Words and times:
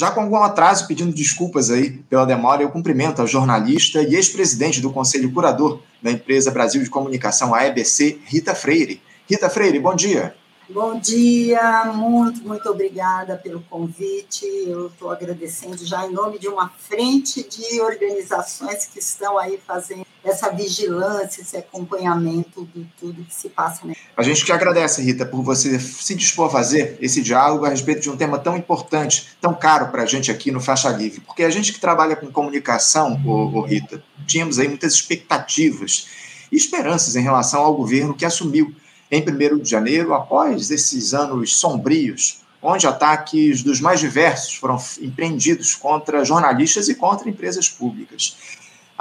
Já 0.00 0.10
com 0.10 0.22
algum 0.22 0.36
atraso, 0.38 0.86
pedindo 0.86 1.12
desculpas 1.12 1.70
aí 1.70 1.90
pela 2.08 2.24
demora, 2.24 2.62
eu 2.62 2.70
cumprimento 2.70 3.20
a 3.20 3.26
jornalista 3.26 4.00
e 4.00 4.14
ex-presidente 4.14 4.80
do 4.80 4.90
Conselho 4.90 5.30
Curador 5.30 5.82
da 6.00 6.10
empresa 6.10 6.50
Brasil 6.50 6.82
de 6.82 6.88
Comunicação, 6.88 7.54
a 7.54 7.66
EBC, 7.66 8.18
Rita 8.24 8.54
Freire. 8.54 9.02
Rita 9.28 9.50
Freire, 9.50 9.78
bom 9.78 9.94
dia. 9.94 10.34
Bom 10.70 10.98
dia, 10.98 11.92
muito, 11.94 12.40
muito 12.48 12.70
obrigada 12.70 13.36
pelo 13.36 13.60
convite. 13.68 14.46
Eu 14.66 14.86
estou 14.86 15.10
agradecendo 15.10 15.84
já 15.84 16.06
em 16.06 16.12
nome 16.12 16.38
de 16.38 16.48
uma 16.48 16.70
frente 16.70 17.46
de 17.46 17.78
organizações 17.82 18.86
que 18.86 19.00
estão 19.00 19.36
aí 19.36 19.60
fazendo 19.66 20.06
essa 20.24 20.50
vigilância, 20.50 21.40
esse 21.40 21.56
acompanhamento 21.56 22.68
de 22.74 22.86
tudo 22.98 23.24
que 23.24 23.34
se 23.34 23.48
passa. 23.48 23.86
Né? 23.86 23.94
A 24.16 24.22
gente 24.22 24.44
que 24.44 24.52
agradece, 24.52 25.02
Rita, 25.02 25.24
por 25.24 25.42
você 25.42 25.78
se 25.78 26.14
dispor 26.14 26.48
a 26.48 26.50
fazer 26.50 26.98
esse 27.00 27.22
diálogo 27.22 27.64
a 27.64 27.70
respeito 27.70 28.02
de 28.02 28.10
um 28.10 28.16
tema 28.16 28.38
tão 28.38 28.56
importante, 28.56 29.28
tão 29.40 29.54
caro 29.54 29.88
para 29.88 30.02
a 30.02 30.06
gente 30.06 30.30
aqui 30.30 30.50
no 30.50 30.60
Faixa 30.60 30.90
Livre. 30.90 31.20
Porque 31.20 31.42
a 31.42 31.50
gente 31.50 31.72
que 31.72 31.80
trabalha 31.80 32.16
com 32.16 32.30
comunicação, 32.30 33.20
ô 33.24 33.62
Rita, 33.62 34.02
tínhamos 34.26 34.58
aí 34.58 34.68
muitas 34.68 34.92
expectativas 34.92 36.06
e 36.52 36.56
esperanças 36.56 37.16
em 37.16 37.22
relação 37.22 37.62
ao 37.62 37.74
governo 37.74 38.14
que 38.14 38.24
assumiu 38.24 38.74
em 39.10 39.22
1 39.22 39.58
de 39.58 39.70
janeiro, 39.70 40.14
após 40.14 40.70
esses 40.70 41.12
anos 41.14 41.56
sombrios, 41.56 42.40
onde 42.62 42.86
ataques 42.86 43.62
dos 43.62 43.80
mais 43.80 43.98
diversos 44.00 44.54
foram 44.54 44.76
empreendidos 45.00 45.74
contra 45.74 46.24
jornalistas 46.24 46.88
e 46.88 46.94
contra 46.94 47.28
empresas 47.28 47.68
públicas. 47.68 48.36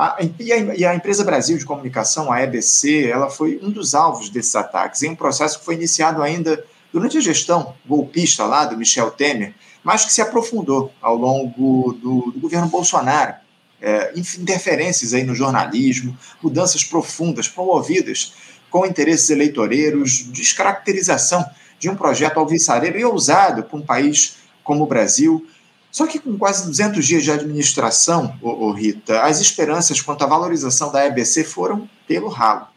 A, 0.01 0.15
e, 0.39 0.53
a, 0.53 0.57
e, 0.75 0.85
a, 0.85 0.95
empresa 0.95 1.25
Brasil 1.25 1.57
de 1.57 1.65
Comunicação, 1.65 2.31
a 2.31 2.41
EBC, 2.41 3.09
ela 3.09 3.29
foi 3.29 3.59
um 3.61 3.69
dos 3.69 3.93
alvos 3.93 4.29
desses 4.29 4.55
ataques, 4.55 5.03
em 5.03 5.09
um 5.09 5.15
processo 5.15 5.59
que 5.59 5.65
foi 5.65 5.75
iniciado 5.75 6.23
ainda 6.23 6.63
durante 6.93 7.17
a 7.17 7.21
gestão 7.21 7.75
golpista 7.85 8.45
lá 8.45 8.63
do 8.63 8.77
Michel 8.77 9.11
Temer, 9.11 9.53
mas 9.83 10.05
que 10.05 10.13
se 10.13 10.21
aprofundou 10.21 10.89
ao 11.01 11.17
longo 11.17 11.91
do, 11.91 12.31
do 12.31 12.39
governo 12.39 12.69
Bolsonaro. 12.69 13.33
É, 13.81 14.13
interferências 14.15 15.13
aí 15.13 15.25
no 15.25 15.35
jornalismo, 15.35 16.17
mudanças 16.41 16.81
profundas 16.81 17.49
promovidas 17.49 18.33
com 18.69 18.85
interesses 18.85 19.29
eleitoreiros, 19.29 20.23
descaracterização 20.31 21.45
de 21.77 21.89
um 21.89 21.95
projeto 21.95 22.39
alvissareiro 22.39 22.97
e 22.97 23.03
ousado 23.03 23.63
para 23.63 23.77
um 23.77 23.81
país 23.81 24.37
como 24.63 24.85
o 24.85 24.87
Brasil. 24.87 25.45
Só 25.91 26.05
que 26.05 26.19
com 26.19 26.37
quase 26.37 26.65
200 26.65 27.05
dias 27.05 27.23
de 27.23 27.31
administração, 27.31 28.37
ô, 28.41 28.67
ô 28.67 28.71
Rita, 28.71 29.21
as 29.21 29.39
esperanças 29.41 30.01
quanto 30.01 30.23
à 30.23 30.27
valorização 30.27 30.91
da 30.91 31.05
EBC 31.05 31.43
foram 31.43 31.89
pelo 32.07 32.29
ralo. 32.29 32.67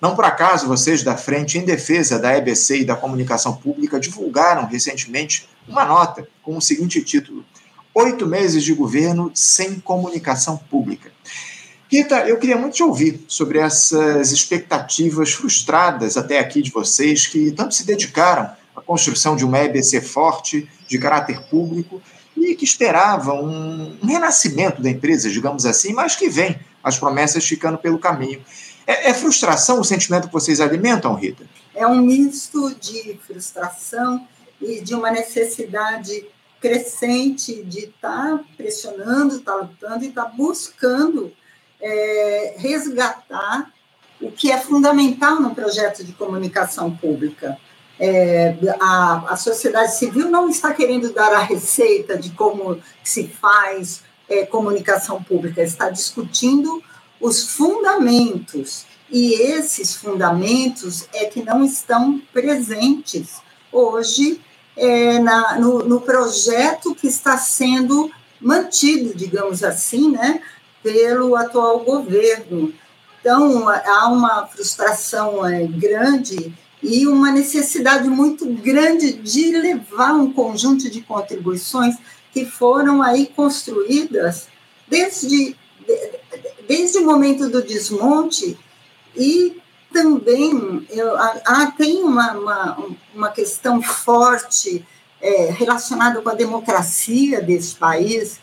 Não 0.00 0.14
por 0.14 0.24
acaso 0.24 0.66
vocês 0.66 1.02
da 1.02 1.16
Frente 1.16 1.58
em 1.58 1.64
Defesa 1.64 2.18
da 2.18 2.36
EBC 2.36 2.80
e 2.80 2.84
da 2.84 2.96
Comunicação 2.96 3.54
Pública 3.56 4.00
divulgaram 4.00 4.66
recentemente 4.66 5.48
uma 5.68 5.84
nota 5.84 6.26
com 6.42 6.56
o 6.56 6.60
seguinte 6.60 7.02
título: 7.02 7.44
Oito 7.94 8.26
meses 8.26 8.64
de 8.64 8.74
governo 8.74 9.30
sem 9.34 9.78
comunicação 9.80 10.56
pública. 10.56 11.12
Rita, 11.90 12.26
eu 12.26 12.38
queria 12.38 12.56
muito 12.56 12.74
te 12.74 12.82
ouvir 12.82 13.24
sobre 13.28 13.58
essas 13.58 14.32
expectativas 14.32 15.32
frustradas 15.32 16.16
até 16.16 16.38
aqui 16.38 16.60
de 16.60 16.70
vocês, 16.70 17.26
que 17.26 17.52
tanto 17.52 17.74
se 17.74 17.86
dedicaram 17.86 18.50
à 18.74 18.80
construção 18.80 19.36
de 19.36 19.44
uma 19.44 19.60
EBC 19.60 20.00
forte, 20.00 20.68
de 20.88 20.98
caráter 20.98 21.40
público, 21.48 22.02
e 22.50 22.56
que 22.56 22.64
esperavam 22.64 23.44
um, 23.44 23.98
renascimento 24.02 24.82
da 24.82 24.90
empresa, 24.90 25.30
digamos 25.30 25.64
assim, 25.66 25.92
mas 25.92 26.16
que 26.16 26.28
vem 26.28 26.58
as 26.82 26.98
promessas 26.98 27.46
ficando 27.46 27.78
pelo 27.78 27.98
caminho. 27.98 28.42
É, 28.86 29.10
é, 29.10 29.14
frustração 29.14 29.80
o 29.80 29.84
sentimento 29.84 30.26
que 30.26 30.32
vocês 30.32 30.60
alimentam, 30.60 31.14
Rita? 31.14 31.44
É 31.74 31.86
um 31.86 32.02
misto 32.02 32.74
de 32.74 33.18
frustração 33.26 34.26
e 34.60 34.80
de 34.80 34.94
uma 34.94 35.10
necessidade 35.10 36.26
crescente 36.60 37.62
de 37.62 37.86
estar 37.86 38.38
tá 38.38 38.44
pressionando, 38.56 39.36
estar 39.36 39.52
tá 39.52 39.58
lutando 39.58 40.04
e 40.04 40.08
estar 40.08 40.24
tá 40.24 40.32
buscando 40.36 41.32
é, 41.80 42.54
resgatar 42.58 43.72
o 44.20 44.30
que 44.30 44.50
é 44.50 44.58
fundamental 44.58 45.40
no 45.40 45.54
projeto 45.54 46.02
de 46.02 46.12
comunicação 46.12 46.96
pública. 46.96 47.58
É, 47.98 48.56
a, 48.80 49.32
a, 49.32 49.36
sociedade 49.36 49.96
civil 49.96 50.28
não 50.28 50.48
está 50.48 50.74
querendo 50.74 51.12
dar 51.12 51.32
a 51.32 51.38
receita 51.38 52.18
de 52.18 52.30
como 52.30 52.80
se 53.04 53.28
faz 53.28 54.02
é, 54.28 54.44
comunicação 54.44 55.22
pública, 55.22 55.62
está 55.62 55.90
discutindo 55.90 56.82
os 57.20 57.54
fundamentos. 57.54 58.84
E 59.10 59.34
esses 59.34 59.94
fundamentos 59.94 61.06
é 61.12 61.26
que 61.26 61.42
não 61.42 61.62
estão 61.64 62.20
presentes 62.32 63.40
hoje 63.70 64.40
é, 64.76 65.18
na, 65.20 65.58
no, 65.58 65.84
no 65.84 66.00
projeto 66.00 66.94
que 66.94 67.06
está 67.06 67.38
sendo 67.38 68.10
mantido, 68.40 69.14
digamos 69.14 69.62
assim, 69.62 70.10
né, 70.10 70.40
pelo 70.82 71.36
atual 71.36 71.80
governo. 71.80 72.72
Então, 73.20 73.68
há 73.68 74.08
uma 74.08 74.46
frustração 74.46 75.46
é, 75.46 75.66
grande 75.66 76.52
e 76.84 77.06
uma 77.06 77.32
necessidade 77.32 78.08
muito 78.10 78.44
grande 78.46 79.14
de 79.14 79.50
levar 79.52 80.12
um 80.12 80.30
conjunto 80.30 80.90
de 80.90 81.00
contribuições 81.00 81.96
que 82.30 82.44
foram 82.44 83.00
aí 83.00 83.26
construídas 83.34 84.48
desde, 84.86 85.56
desde 86.68 86.98
o 86.98 87.06
momento 87.06 87.48
do 87.48 87.62
desmonte 87.62 88.58
e 89.16 89.56
também 89.90 90.86
eu, 90.90 91.16
há, 91.16 91.72
tem 91.74 92.02
uma, 92.02 92.32
uma, 92.32 92.86
uma 93.14 93.28
questão 93.30 93.80
forte 93.80 94.84
é, 95.22 95.50
relacionada 95.52 96.20
com 96.20 96.28
a 96.28 96.34
democracia 96.34 97.40
desse 97.40 97.76
país, 97.76 98.38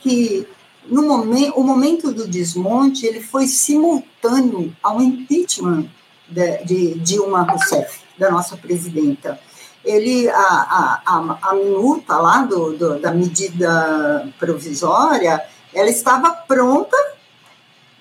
que 0.00 0.46
no 0.86 1.02
momento, 1.02 1.58
o 1.58 1.62
momento 1.62 2.12
do 2.12 2.28
desmonte 2.28 3.06
ele 3.06 3.20
foi 3.20 3.46
simultâneo 3.46 4.76
ao 4.82 5.00
impeachment 5.00 5.88
de, 6.28 6.94
Dilma 6.98 7.42
Rousseff, 7.42 8.00
da 8.18 8.30
nossa 8.30 8.56
presidenta. 8.56 9.38
Ele, 9.84 10.28
a, 10.28 10.38
a, 10.38 11.02
a, 11.06 11.38
a 11.50 11.54
minuta 11.54 12.16
lá 12.16 12.42
do, 12.42 12.76
do, 12.76 12.98
da 12.98 13.12
medida 13.12 14.28
provisória, 14.38 15.42
ela 15.72 15.88
estava 15.88 16.30
pronta 16.32 16.96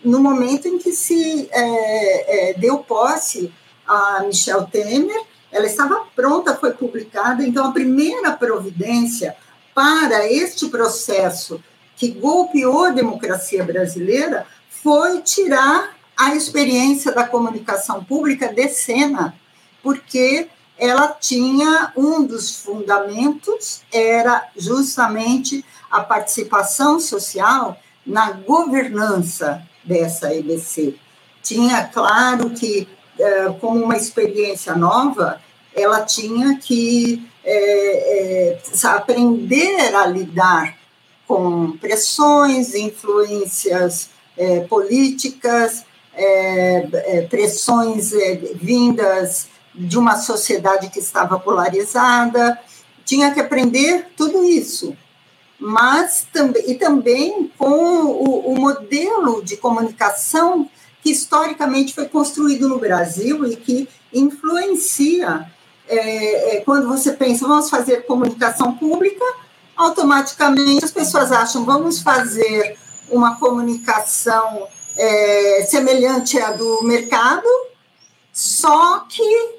no 0.04 0.20
momento 0.20 0.68
em 0.68 0.78
que 0.78 0.92
se 0.92 1.50
é, 1.52 2.52
é, 2.52 2.54
deu 2.54 2.78
posse 2.80 3.52
a 3.88 4.24
Michel 4.24 4.66
Temer, 4.68 5.20
ela 5.52 5.66
estava 5.66 6.06
pronta, 6.16 6.56
foi 6.56 6.74
publicada. 6.74 7.44
Então, 7.44 7.68
a 7.68 7.72
primeira 7.72 8.32
providência 8.32 9.36
para 9.74 10.32
este 10.32 10.68
processo 10.68 11.62
que 11.96 12.12
golpeou 12.12 12.86
a 12.86 12.90
democracia 12.90 13.64
brasileira 13.64 14.46
foi 14.70 15.22
tirar 15.22 15.96
a 16.18 16.36
experiência 16.36 17.12
da 17.12 17.28
comunicação 17.28 18.04
pública 18.04 18.54
de 18.54 18.68
cena, 18.70 19.36
porque 19.84 20.48
ela 20.78 21.10
tinha 21.10 21.92
um 21.96 22.24
dos 22.24 22.58
fundamentos 22.58 23.82
era 23.92 24.50
justamente 24.58 25.64
a 25.90 26.02
participação 26.02 27.00
social 27.00 27.78
na 28.06 28.32
governança 28.32 29.62
dessa 29.84 30.34
EBC. 30.34 30.96
Tinha 31.42 31.86
claro 31.86 32.50
que, 32.50 32.88
eh, 33.18 33.56
como 33.62 33.84
uma 33.84 33.96
experiência 33.96 34.76
nova, 34.76 35.42
ela 35.74 36.02
tinha 36.02 36.58
que 36.58 37.26
é, 37.44 38.54
é, 38.54 38.60
aprender 38.86 39.96
a 39.96 40.08
lidar 40.08 40.76
com 41.28 41.78
pressões, 41.78 42.74
influências 42.74 44.10
é, 44.38 44.62
políticas, 44.62 45.86
é, 46.16 46.88
é, 46.94 47.22
pressões 47.24 48.14
é, 48.14 48.36
vindas 48.56 49.48
de 49.74 49.98
uma 49.98 50.16
sociedade 50.18 50.90
que 50.90 51.00
estava 51.00 51.38
polarizada, 51.38 52.60
tinha 53.04 53.34
que 53.34 53.40
aprender 53.40 54.08
tudo 54.16 54.44
isso. 54.44 54.96
Mas 55.60 56.26
também, 56.32 56.64
e 56.68 56.76
também 56.76 57.52
com 57.58 57.68
o, 57.68 58.54
o 58.54 58.60
modelo 58.60 59.44
de 59.44 59.58
comunicação 59.58 60.70
que 61.02 61.12
historicamente 61.12 61.94
foi 61.94 62.08
construído 62.08 62.68
no 62.68 62.80
Brasil 62.80 63.46
e 63.46 63.56
que 63.56 63.88
influencia. 64.14 65.46
É, 65.88 66.56
é, 66.56 66.62
quando 66.62 66.88
você 66.88 67.14
pensa, 67.14 67.48
vamos 67.48 67.70
fazer 67.70 68.08
comunicação 68.08 68.74
pública, 68.74 69.24
automaticamente 69.76 70.84
as 70.84 70.92
pessoas 70.92 71.32
acham 71.32 71.64
vamos 71.64 72.02
fazer 72.02 72.76
uma 73.10 73.38
comunicação 73.38 74.68
é, 74.98 75.66
semelhante 75.66 76.40
à 76.40 76.52
do 76.52 76.84
mercado, 76.84 77.48
só 78.32 79.00
que 79.10 79.56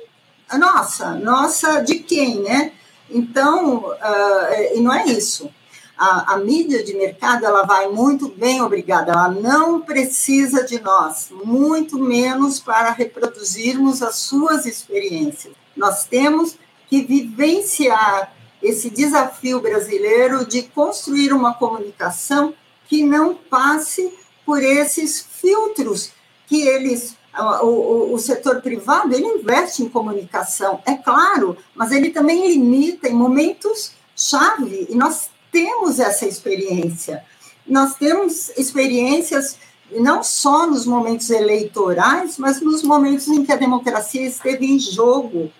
nossa, 0.54 1.14
nossa 1.14 1.80
de 1.80 1.98
quem, 1.98 2.40
né? 2.40 2.72
Então, 3.10 3.78
uh, 3.78 4.74
e 4.74 4.80
não 4.80 4.92
é 4.92 5.06
isso. 5.06 5.50
A, 5.98 6.34
a, 6.34 6.36
mídia 6.36 6.84
de 6.84 6.94
mercado 6.94 7.46
ela 7.46 7.62
vai 7.64 7.88
muito 7.88 8.28
bem, 8.28 8.60
obrigada. 8.60 9.12
Ela 9.12 9.28
não 9.28 9.80
precisa 9.80 10.62
de 10.62 10.80
nós, 10.80 11.30
muito 11.30 11.98
menos 11.98 12.60
para 12.60 12.90
reproduzirmos 12.90 14.02
as 14.02 14.16
suas 14.16 14.66
experiências. 14.66 15.54
Nós 15.74 16.04
temos 16.04 16.56
que 16.88 17.02
vivenciar 17.02 18.32
esse 18.62 18.90
desafio 18.90 19.60
brasileiro 19.60 20.44
de 20.44 20.62
construir 20.62 21.32
uma 21.32 21.54
comunicação 21.54 22.54
que 22.88 23.02
não 23.02 23.34
passe 23.34 24.12
por 24.46 24.62
esses 24.62 25.20
filtros 25.20 26.12
que 26.46 26.62
eles 26.62 27.16
o, 27.38 27.66
o, 27.66 28.14
o, 28.14 28.18
setor 28.18 28.62
privado 28.62 29.14
ele 29.14 29.26
investe 29.26 29.82
em 29.82 29.90
comunicação, 29.90 30.80
é 30.86 30.94
claro, 30.94 31.54
mas 31.74 31.92
ele 31.92 32.08
também 32.08 32.48
limita 32.48 33.08
em 33.08 33.12
momentos 33.12 33.92
chave 34.16 34.86
e 34.88 34.94
nós 34.94 35.28
temos 35.52 36.00
essa 36.00 36.26
experiência. 36.26 37.22
Nós 37.66 37.94
temos 37.96 38.50
experiências 38.56 39.58
não 39.90 40.22
só 40.22 40.66
nos 40.66 40.86
momentos 40.86 41.30
eleitorais, 41.30 42.38
mas 42.38 42.60
nos 42.60 42.82
momentos 42.82 43.28
em 43.28 43.44
que 43.44 43.52
a 43.52 43.56
democracia 43.56 44.26
esteve 44.26 44.66
em 44.66 44.78
jogo, 44.78 45.52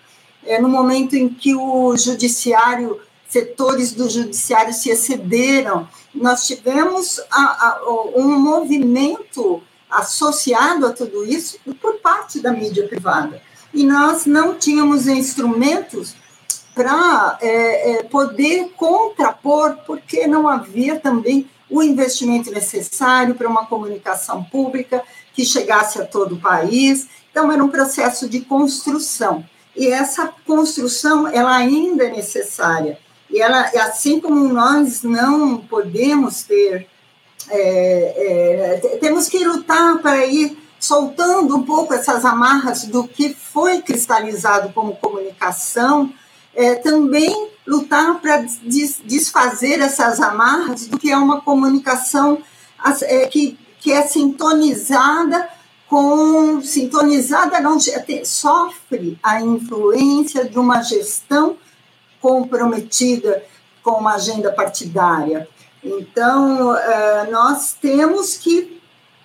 é, 0.43 0.59
no 0.59 0.69
momento 0.69 1.15
em 1.15 1.29
que 1.29 1.55
o 1.55 1.95
judiciário, 1.95 2.99
setores 3.27 3.91
do 3.93 4.09
judiciário 4.09 4.73
se 4.73 4.89
excederam. 4.89 5.87
Nós 6.13 6.45
tivemos 6.47 7.19
a, 7.29 7.41
a, 7.41 7.81
um 8.15 8.39
movimento 8.39 9.61
associado 9.89 10.85
a 10.85 10.91
tudo 10.91 11.25
isso 11.25 11.59
por 11.81 11.95
parte 11.95 12.39
da 12.39 12.51
mídia 12.51 12.87
privada. 12.87 13.41
E 13.73 13.83
nós 13.83 14.25
não 14.25 14.55
tínhamos 14.55 15.07
instrumentos 15.07 16.15
para 16.73 17.37
é, 17.41 17.91
é, 17.91 18.03
poder 18.03 18.69
contrapor, 18.75 19.77
porque 19.85 20.27
não 20.27 20.47
havia 20.47 20.99
também 20.99 21.49
o 21.69 21.81
investimento 21.81 22.51
necessário 22.51 23.35
para 23.35 23.47
uma 23.47 23.65
comunicação 23.65 24.43
pública 24.43 25.03
que 25.33 25.43
chegasse 25.43 25.99
a 25.99 26.05
todo 26.05 26.35
o 26.35 26.39
país. 26.39 27.07
Então, 27.31 27.51
era 27.51 27.63
um 27.63 27.69
processo 27.69 28.29
de 28.29 28.41
construção. 28.41 29.43
E 29.75 29.87
essa 29.87 30.31
construção, 30.45 31.27
ela 31.27 31.55
ainda 31.55 32.05
é 32.05 32.11
necessária. 32.11 32.97
E 33.37 33.39
ela, 33.39 33.69
assim 33.85 34.19
como 34.19 34.51
nós 34.51 35.03
não 35.03 35.57
podemos 35.57 36.41
ter, 36.41 36.87
é, 37.47 38.79
é, 38.89 38.97
temos 38.99 39.29
que 39.29 39.45
lutar 39.45 39.99
para 39.99 40.25
ir 40.25 40.57
soltando 40.79 41.55
um 41.55 41.61
pouco 41.61 41.93
essas 41.93 42.25
amarras 42.25 42.85
do 42.85 43.07
que 43.07 43.35
foi 43.35 43.83
cristalizado 43.83 44.73
como 44.73 44.95
comunicação, 44.95 46.11
é, 46.55 46.73
também 46.73 47.51
lutar 47.67 48.19
para 48.19 48.43
desfazer 48.63 49.81
essas 49.81 50.19
amarras 50.19 50.87
do 50.87 50.97
que 50.97 51.11
é 51.11 51.17
uma 51.17 51.39
comunicação 51.39 52.41
é, 53.03 53.27
que, 53.27 53.55
que 53.79 53.91
é 53.91 54.01
sintonizada 54.01 55.47
com 55.87 56.59
sintonizada 56.63 57.61
não 57.61 57.77
sofre 58.25 59.19
a 59.21 59.39
influência 59.41 60.43
de 60.43 60.57
uma 60.57 60.81
gestão 60.81 61.55
comprometida 62.27 63.41
com 63.81 63.91
uma 63.91 64.15
agenda 64.15 64.51
partidária. 64.51 65.47
Então, 65.81 66.75
é, 66.75 67.31
nós 67.31 67.71
temos 67.79 68.35
que 68.35 68.81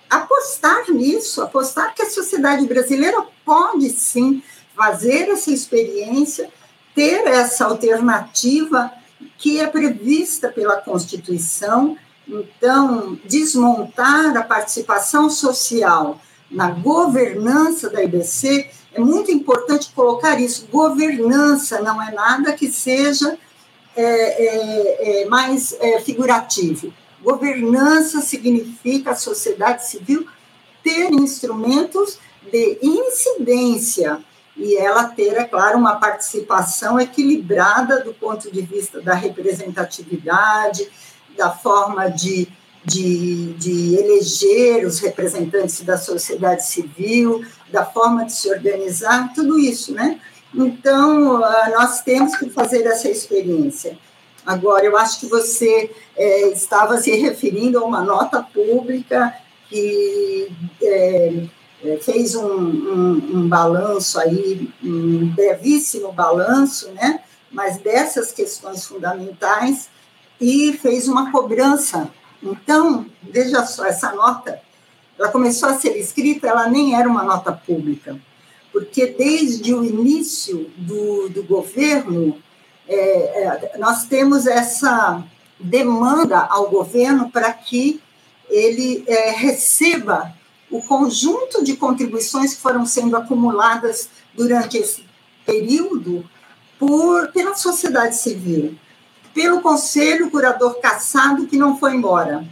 apostar 0.09 0.89
nisso, 0.89 1.41
apostar 1.41 1.93
que 1.93 2.01
a 2.01 2.09
sociedade 2.09 2.65
brasileira 2.65 3.25
pode 3.43 3.89
sim 3.89 4.41
fazer 4.73 5.29
essa 5.29 5.51
experiência 5.51 6.49
ter 6.95 7.27
essa 7.27 7.65
alternativa 7.65 8.89
que 9.37 9.59
é 9.59 9.67
prevista 9.67 10.47
pela 10.47 10.77
Constituição, 10.77 11.97
então, 12.25 13.19
desmontar 13.25 14.37
a 14.37 14.43
participação 14.43 15.29
social 15.29 16.21
na 16.49 16.69
governança 16.69 17.89
da 17.89 18.01
IBC, 18.01 18.69
é 18.93 18.99
muito 18.99 19.31
importante 19.31 19.91
colocar 19.93 20.39
isso. 20.39 20.67
Governança 20.71 21.81
não 21.81 22.01
é 22.01 22.11
nada 22.11 22.53
que 22.53 22.71
seja 22.71 23.37
é, 23.95 24.03
é, 24.03 25.21
é, 25.21 25.25
mais 25.25 25.75
é, 25.79 25.99
figurativo. 26.01 26.93
Governança 27.21 28.21
significa 28.21 29.11
a 29.11 29.15
sociedade 29.15 29.87
civil 29.87 30.27
ter 30.83 31.11
instrumentos 31.11 32.19
de 32.51 32.77
incidência 32.81 34.19
e 34.55 34.75
ela 34.75 35.05
ter, 35.05 35.33
é 35.35 35.45
claro, 35.45 35.77
uma 35.77 35.95
participação 35.95 36.99
equilibrada 36.99 38.03
do 38.03 38.13
ponto 38.13 38.51
de 38.51 38.61
vista 38.61 39.01
da 39.01 39.15
representatividade, 39.15 40.87
da 41.35 41.49
forma 41.49 42.09
de, 42.09 42.47
de, 42.85 43.53
de 43.53 43.95
eleger 43.95 44.85
os 44.85 44.99
representantes 44.99 45.81
da 45.81 45.97
sociedade 45.97 46.67
civil, 46.67 47.43
da 47.73 47.83
forma 47.83 48.23
de 48.23 48.33
se 48.33 48.47
organizar, 48.51 49.33
tudo 49.33 49.57
isso, 49.57 49.93
né? 49.93 50.19
Então, 50.53 51.43
ah, 51.43 51.71
nós 51.73 52.01
temos 52.01 52.35
que 52.37 52.47
fazer 52.51 52.85
essa 52.85 53.09
experiência. 53.09 53.97
Agora, 54.45 54.85
eu 54.85 54.95
acho 54.95 55.19
que 55.19 55.25
você 55.25 55.89
é, 56.15 56.49
estava 56.49 56.97
se 56.97 57.11
referindo 57.15 57.79
a 57.79 57.83
uma 57.83 58.01
nota 58.01 58.43
pública 58.43 59.33
que 59.69 60.51
é, 60.83 61.45
é, 61.83 61.97
fez 61.97 62.35
um, 62.35 62.45
um, 62.45 63.11
um, 63.37 63.49
balanço 63.49 64.19
aí, 64.19 64.69
um 64.83 65.33
brevíssimo 65.33 66.11
balanço, 66.11 66.91
né? 66.91 67.21
Mas 67.51 67.77
dessas 67.77 68.31
questões 68.31 68.85
fundamentais 68.85 69.89
e 70.39 70.73
fez 70.73 71.07
uma 71.07 71.31
cobrança. 71.31 72.11
Então, 72.41 73.07
veja 73.23 73.65
só, 73.65 73.85
essa 73.85 74.11
nota, 74.11 74.61
ela 75.17 75.29
começou 75.29 75.69
a 75.69 75.79
ser 75.79 75.97
escrita, 75.97 76.47
ela 76.47 76.67
nem 76.67 76.95
era 76.95 77.07
uma 77.07 77.23
nota 77.23 77.51
pública, 77.51 78.19
porque 78.71 79.07
desde 79.07 79.73
o 79.73 79.83
início 79.83 80.71
do, 80.77 81.29
do 81.29 81.43
governo, 81.43 82.37
é, 82.87 82.95
é, 82.95 83.77
nós 83.77 84.05
temos 84.05 84.47
essa 84.47 85.23
demanda 85.59 86.39
ao 86.39 86.69
governo 86.69 87.29
para 87.29 87.53
que 87.53 88.01
ele 88.49 89.03
é, 89.07 89.31
receba 89.31 90.33
o 90.69 90.81
conjunto 90.81 91.63
de 91.63 91.75
contribuições 91.75 92.55
que 92.55 92.61
foram 92.61 92.85
sendo 92.85 93.15
acumuladas 93.15 94.09
durante 94.33 94.77
esse 94.77 95.05
período 95.45 96.27
por, 96.79 97.31
pela 97.31 97.55
sociedade 97.55 98.15
civil, 98.15 98.75
pelo 99.33 99.61
Conselho 99.61 100.29
Curador 100.31 100.79
Caçado, 100.79 101.47
que 101.47 101.57
não 101.57 101.77
foi 101.77 101.95
embora, 101.95 102.45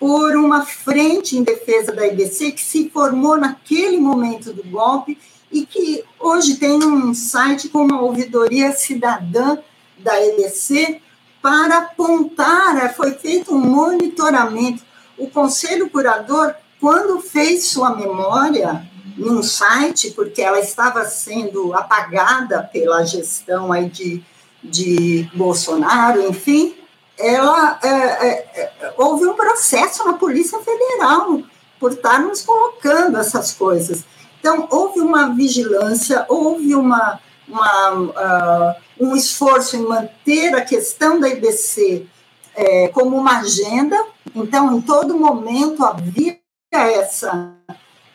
por 0.00 0.34
uma 0.34 0.64
frente 0.64 1.36
em 1.36 1.42
defesa 1.42 1.92
da 1.92 2.06
IBC 2.06 2.52
que 2.52 2.64
se 2.64 2.88
formou 2.88 3.36
naquele 3.36 3.98
momento 3.98 4.50
do 4.50 4.64
golpe 4.64 5.18
e 5.52 5.66
que 5.66 6.02
hoje 6.18 6.56
tem 6.56 6.82
um 6.82 7.12
site 7.12 7.68
com 7.68 7.84
uma 7.84 8.00
ouvidoria 8.00 8.72
cidadã 8.72 9.58
da 9.98 10.18
EBC 10.24 11.02
para 11.42 11.78
apontar, 11.78 12.94
foi 12.94 13.12
feito 13.12 13.54
um 13.54 13.58
monitoramento. 13.58 14.82
O 15.18 15.28
Conselho 15.28 15.90
Curador 15.90 16.54
quando 16.80 17.20
fez 17.20 17.66
sua 17.66 17.94
memória 17.94 18.88
num 19.18 19.42
site, 19.42 20.12
porque 20.12 20.40
ela 20.40 20.60
estava 20.60 21.04
sendo 21.04 21.74
apagada 21.74 22.62
pela 22.62 23.04
gestão 23.04 23.70
aí 23.70 23.90
de, 23.90 24.22
de 24.64 25.28
Bolsonaro, 25.34 26.26
enfim, 26.26 26.74
ela 27.20 27.78
é, 27.82 27.88
é, 27.88 28.30
é 28.56 28.94
houve 28.96 29.26
um 29.26 29.34
processo 29.34 30.04
na 30.04 30.14
Polícia 30.14 30.58
Federal 30.60 31.42
por 31.78 31.92
estarmos 31.92 32.42
colocando 32.42 33.18
essas 33.18 33.52
coisas. 33.52 34.04
Então, 34.38 34.66
houve 34.70 35.00
uma 35.00 35.34
vigilância, 35.34 36.24
houve 36.28 36.74
uma, 36.74 37.20
uma 37.48 37.92
uh, 37.94 38.74
um 38.98 39.16
esforço 39.16 39.76
em 39.76 39.82
manter 39.82 40.54
a 40.54 40.60
questão 40.60 41.18
da 41.18 41.28
IBC 41.28 42.06
é, 42.54 42.88
como 42.88 43.16
uma 43.16 43.38
agenda. 43.38 43.96
Então, 44.34 44.76
em 44.76 44.80
todo 44.82 45.18
momento 45.18 45.84
havia 45.84 46.38
essa, 46.70 47.52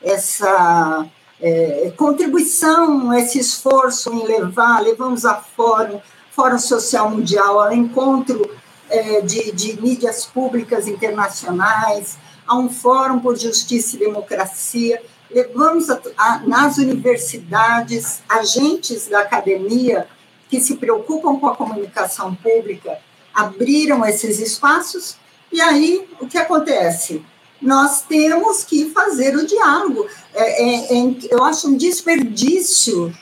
essa 0.02 1.06
é, 1.42 1.92
contribuição, 1.98 3.14
esse 3.14 3.40
esforço 3.40 4.14
em 4.14 4.24
levar, 4.24 4.82
levamos 4.82 5.26
a 5.26 5.36
Fórum, 5.36 6.00
Fórum 6.32 6.60
Social 6.60 7.10
Mundial, 7.10 7.60
ao 7.60 7.74
encontro 7.74 8.50
é, 8.90 9.22
de, 9.22 9.52
de 9.52 9.82
mídias 9.82 10.26
públicas 10.26 10.88
internacionais, 10.88 12.18
a 12.48 12.58
um 12.58 12.70
Fórum 12.70 13.20
por 13.20 13.38
Justiça 13.38 13.96
e 13.96 14.00
Democracia, 14.00 15.02
levamos 15.32 15.90
a, 15.90 16.00
a, 16.18 16.40
nas 16.40 16.78
universidades 16.78 18.22
agentes 18.30 19.08
da 19.08 19.22
academia 19.22 20.08
que 20.50 20.62
se 20.62 20.76
preocupam 20.76 21.40
com 21.40 21.48
a 21.48 21.56
comunicação 21.56 22.36
pública, 22.36 23.00
abriram 23.34 24.06
esses 24.06 24.40
espaços, 24.40 25.18
e 25.52 25.60
aí 25.60 26.08
o 26.20 26.28
que 26.28 26.38
acontece? 26.38 27.24
nós 27.62 28.02
temos 28.02 28.64
que 28.64 28.90
fazer 28.92 29.36
o 29.36 29.46
diálogo. 29.46 30.08
É, 30.34 30.64
é, 30.64 30.98
é, 30.98 31.16
eu 31.32 31.44
acho 31.44 31.68
um 31.68 31.78
desperdício 31.78 33.14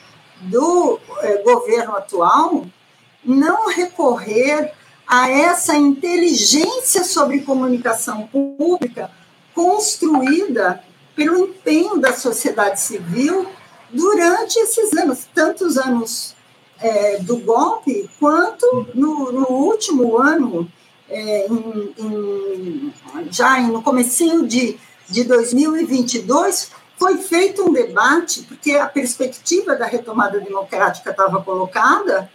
do 0.42 0.98
é, 1.20 1.42
governo 1.42 1.96
atual 1.96 2.66
não 3.24 3.68
recorrer 3.68 4.72
a 5.06 5.28
essa 5.28 5.76
inteligência 5.76 7.04
sobre 7.04 7.40
comunicação 7.40 8.26
pública 8.26 9.10
construída 9.54 10.82
pelo 11.14 11.46
empenho 11.46 11.98
da 11.98 12.12
sociedade 12.12 12.80
civil 12.80 13.46
durante 13.90 14.58
esses 14.58 14.92
anos, 14.94 15.28
tantos 15.32 15.78
anos 15.78 16.34
é, 16.80 17.18
do 17.18 17.36
golpe, 17.38 18.10
quanto 18.18 18.88
no, 18.94 19.30
no 19.30 19.48
último 19.48 20.18
ano, 20.18 20.70
é, 21.08 21.46
em, 21.46 21.94
em, 21.98 22.92
já 23.30 23.60
no 23.60 23.82
comecinho 23.82 24.46
de, 24.46 24.78
de 25.08 25.24
2022, 25.24 26.70
foi 26.98 27.18
feito 27.18 27.62
um 27.62 27.72
debate, 27.72 28.42
porque 28.42 28.72
a 28.72 28.86
perspectiva 28.86 29.76
da 29.76 29.86
retomada 29.86 30.40
democrática 30.40 31.10
estava 31.10 31.42
colocada, 31.42 32.30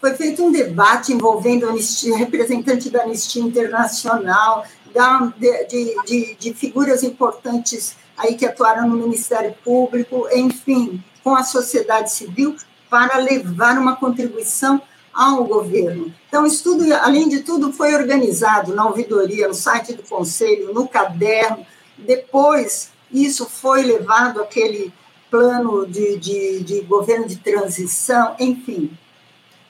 foi 0.00 0.14
feito 0.14 0.44
um 0.44 0.52
debate 0.52 1.12
envolvendo 1.12 1.68
anistia, 1.68 2.16
representante 2.16 2.88
da 2.88 3.02
Anistia 3.02 3.42
Internacional, 3.42 4.64
da, 4.94 5.32
de, 5.36 5.94
de, 6.06 6.34
de, 6.36 6.54
figuras 6.54 7.02
importantes 7.02 7.96
aí 8.16 8.34
que 8.34 8.46
atuaram 8.46 8.88
no 8.88 8.96
Ministério 8.96 9.54
Público, 9.64 10.28
enfim, 10.32 11.02
com 11.22 11.34
a 11.34 11.42
sociedade 11.42 12.12
civil, 12.12 12.56
para 12.88 13.18
levar 13.18 13.78
uma 13.78 13.96
contribuição 13.96 14.80
ao 15.12 15.44
governo. 15.44 16.14
Então, 16.28 16.44
o 16.44 16.46
estudo, 16.46 16.92
além 16.94 17.28
de 17.28 17.40
tudo, 17.40 17.72
foi 17.72 17.94
organizado 17.94 18.74
na 18.74 18.86
ouvidoria, 18.86 19.48
no 19.48 19.54
site 19.54 19.94
do 19.94 20.02
Conselho, 20.04 20.72
no 20.72 20.88
caderno. 20.88 21.66
Depois, 21.96 22.90
isso 23.12 23.46
foi 23.46 23.82
levado 23.82 24.40
àquele 24.40 24.92
plano 25.30 25.86
de, 25.86 26.16
de, 26.18 26.62
de 26.62 26.80
governo 26.82 27.26
de 27.26 27.36
transição, 27.36 28.34
enfim. 28.38 28.90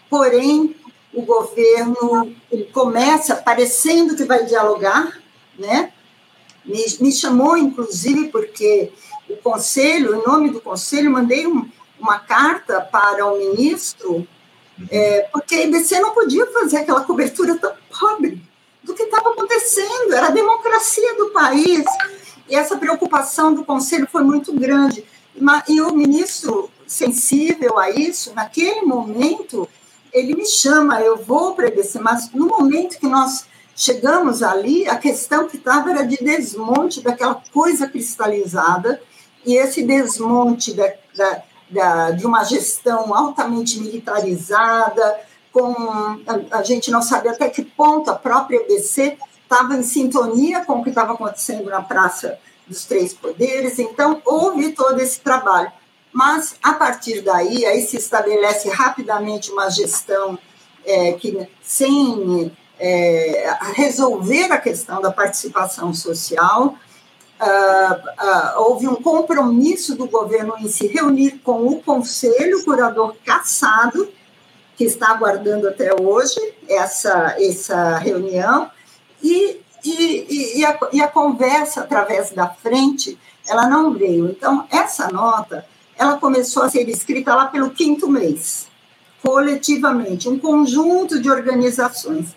Porém, 0.08 0.74
o 1.12 1.22
governo 1.22 2.34
ele 2.50 2.64
começa 2.64 3.36
parecendo 3.36 4.16
que 4.16 4.24
vai 4.24 4.44
dialogar, 4.44 5.20
né? 5.58 5.92
Me, 6.64 6.84
me 7.00 7.12
chamou, 7.12 7.56
inclusive, 7.56 8.28
porque 8.28 8.92
o 9.28 9.36
conselho, 9.36 10.16
em 10.16 10.26
nome 10.26 10.50
do 10.50 10.60
conselho, 10.60 11.10
mandei 11.10 11.46
um, 11.46 11.68
uma 11.98 12.18
carta 12.18 12.80
para 12.80 13.26
o 13.26 13.38
ministro, 13.38 14.26
é, 14.90 15.28
porque 15.32 15.56
a 15.56 15.64
IBC 15.64 16.00
não 16.00 16.12
podia 16.12 16.46
fazer 16.46 16.78
aquela 16.78 17.04
cobertura 17.04 17.56
tão 17.56 17.72
pobre 17.98 18.40
do 18.82 18.94
que 18.94 19.02
estava 19.02 19.30
acontecendo, 19.30 20.12
era 20.12 20.28
a 20.28 20.30
democracia 20.30 21.14
do 21.16 21.30
país, 21.30 21.84
e 22.48 22.54
essa 22.54 22.76
preocupação 22.76 23.52
do 23.52 23.64
conselho 23.64 24.08
foi 24.10 24.22
muito 24.22 24.52
grande. 24.52 25.04
E 25.68 25.80
o 25.80 25.92
ministro, 25.92 26.70
sensível 26.86 27.78
a 27.78 27.90
isso, 27.90 28.32
naquele 28.34 28.82
momento, 28.82 29.68
ele 30.12 30.34
me 30.34 30.46
chama, 30.46 31.00
eu 31.00 31.16
vou 31.16 31.54
para 31.54 31.68
IBC, 31.68 31.98
mas 32.00 32.30
no 32.32 32.46
momento 32.46 32.98
que 32.98 33.06
nós 33.06 33.46
chegamos 33.76 34.42
ali, 34.42 34.88
a 34.88 34.96
questão 34.96 35.48
que 35.48 35.56
estava 35.56 35.90
era 35.90 36.02
de 36.02 36.16
desmonte 36.16 37.00
daquela 37.00 37.40
coisa 37.52 37.88
cristalizada, 37.88 39.00
e 39.46 39.54
esse 39.54 39.82
desmonte 39.84 40.74
da, 40.74 40.92
da, 41.16 41.42
da, 41.70 42.10
de 42.10 42.26
uma 42.26 42.44
gestão 42.44 43.14
altamente 43.14 43.78
militarizada, 43.80 45.20
com 45.52 45.74
a, 46.26 46.58
a, 46.58 46.62
gente 46.62 46.90
não 46.90 47.00
sabe 47.00 47.28
até 47.28 47.48
que 47.48 47.62
ponto 47.62 48.10
a 48.10 48.14
própria 48.14 48.56
EBC 48.56 49.16
estava 49.42 49.76
em 49.76 49.82
sintonia 49.82 50.64
com 50.64 50.74
o 50.74 50.82
que 50.82 50.90
estava 50.90 51.14
acontecendo 51.14 51.70
na 51.70 51.80
Praça 51.80 52.38
dos 52.66 52.84
Três 52.84 53.14
Poderes, 53.14 53.78
então 53.78 54.20
houve 54.24 54.72
todo 54.72 55.00
esse 55.00 55.20
trabalho. 55.20 55.72
Mas, 56.12 56.56
a 56.62 56.72
partir 56.72 57.20
daí, 57.20 57.64
aí 57.66 57.82
se 57.82 57.96
estabelece 57.96 58.68
rapidamente 58.70 59.50
uma 59.50 59.68
gestão 59.70 60.38
é, 60.84 61.12
que, 61.12 61.46
sem 61.62 62.52
é, 62.78 63.56
resolver 63.74 64.50
a 64.52 64.58
questão 64.58 65.00
da 65.00 65.10
participação 65.10 65.92
social, 65.92 66.74
Uh, 67.40 67.94
uh, 67.94 68.62
houve 68.62 68.88
um 68.88 68.96
compromisso 68.96 69.94
do 69.94 70.08
governo 70.08 70.56
em 70.58 70.66
se 70.66 70.88
reunir 70.88 71.38
com 71.38 71.68
o 71.68 71.80
Conselho 71.80 72.64
Curador 72.64 73.14
Caçado, 73.24 74.08
que 74.76 74.82
está 74.82 75.10
aguardando 75.10 75.68
até 75.68 75.90
hoje 75.94 76.40
essa, 76.68 77.36
essa 77.38 77.96
reunião, 77.98 78.68
e, 79.22 79.60
e, 79.84 80.58
e, 80.58 80.64
a, 80.64 80.78
e 80.92 81.00
a 81.00 81.06
conversa 81.06 81.82
através 81.82 82.32
da 82.32 82.48
frente, 82.48 83.16
ela 83.46 83.68
não 83.68 83.92
veio. 83.92 84.28
Então, 84.30 84.66
essa 84.70 85.08
nota, 85.08 85.64
ela 85.98 86.16
começou 86.16 86.62
a 86.62 86.70
ser 86.70 86.88
escrita 86.88 87.34
lá 87.34 87.46
pelo 87.46 87.70
quinto 87.70 88.08
mês, 88.08 88.68
coletivamente, 89.22 90.28
um 90.28 90.38
conjunto 90.38 91.20
de 91.20 91.30
organizações 91.30 92.36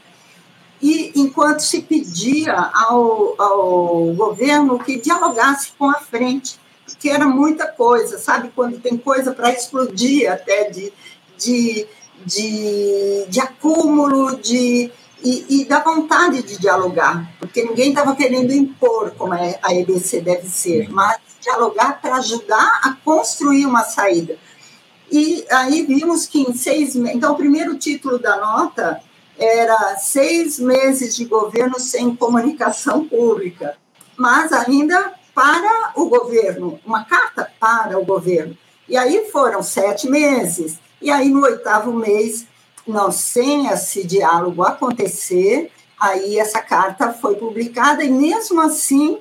e 0.82 1.12
enquanto 1.16 1.60
se 1.60 1.82
pedia 1.82 2.56
ao, 2.74 3.36
ao 3.40 4.14
governo 4.16 4.80
que 4.80 5.00
dialogasse 5.00 5.74
com 5.78 5.90
a 5.90 6.00
frente, 6.00 6.60
que 7.00 7.10
era 7.10 7.28
muita 7.28 7.68
coisa, 7.68 8.18
sabe? 8.18 8.52
Quando 8.56 8.80
tem 8.80 8.98
coisa 8.98 9.32
para 9.32 9.52
explodir 9.52 10.32
até 10.32 10.70
de, 10.70 10.92
de, 11.38 11.88
de, 12.26 13.26
de 13.30 13.40
acúmulo, 13.40 14.38
de, 14.38 14.92
e, 15.24 15.62
e 15.62 15.66
da 15.66 15.80
vontade 15.84 16.42
de 16.42 16.60
dialogar, 16.60 17.32
porque 17.40 17.64
ninguém 17.64 17.90
estava 17.90 18.16
querendo 18.16 18.52
impor 18.52 19.12
como 19.12 19.36
é 19.36 19.60
a 19.62 19.74
EBC 19.74 20.22
deve 20.22 20.50
ser, 20.50 20.90
mas 20.90 21.20
dialogar 21.42 22.02
para 22.02 22.16
ajudar 22.18 22.82
a 22.84 22.94
construir 23.04 23.66
uma 23.66 23.84
saída. 23.84 24.38
E 25.12 25.46
aí 25.52 25.86
vimos 25.86 26.26
que 26.26 26.42
em 26.42 26.54
seis 26.54 26.96
meses. 26.96 27.18
Então, 27.18 27.34
o 27.34 27.38
primeiro 27.38 27.78
título 27.78 28.18
da 28.18 28.38
nota 28.38 29.02
era 29.38 29.98
seis 29.98 30.60
meses 30.60 31.16
de 31.16 31.26
governo 31.26 31.80
sem 31.80 32.16
comunicação 32.16 33.06
pública, 33.06 33.76
mas 34.16 34.54
ainda 34.54 35.14
para 35.34 35.94
o 35.96 36.06
governo, 36.06 36.80
uma 36.86 37.04
carta 37.04 37.52
para 37.60 37.98
o 37.98 38.06
governo. 38.06 38.56
E 38.88 38.96
aí 38.96 39.30
foram 39.32 39.64
sete 39.64 40.10
meses, 40.10 40.78
e 41.02 41.10
aí 41.10 41.30
no 41.30 41.44
oitavo 41.44 41.92
mês, 41.92 42.46
não 42.86 43.12
sem 43.12 43.68
esse 43.68 44.06
diálogo 44.06 44.64
acontecer, 44.64 45.72
aí 46.00 46.38
essa 46.38 46.62
carta 46.62 47.14
foi 47.14 47.36
publicada, 47.36 48.04
e 48.04 48.10
mesmo 48.10 48.62
assim 48.62 49.20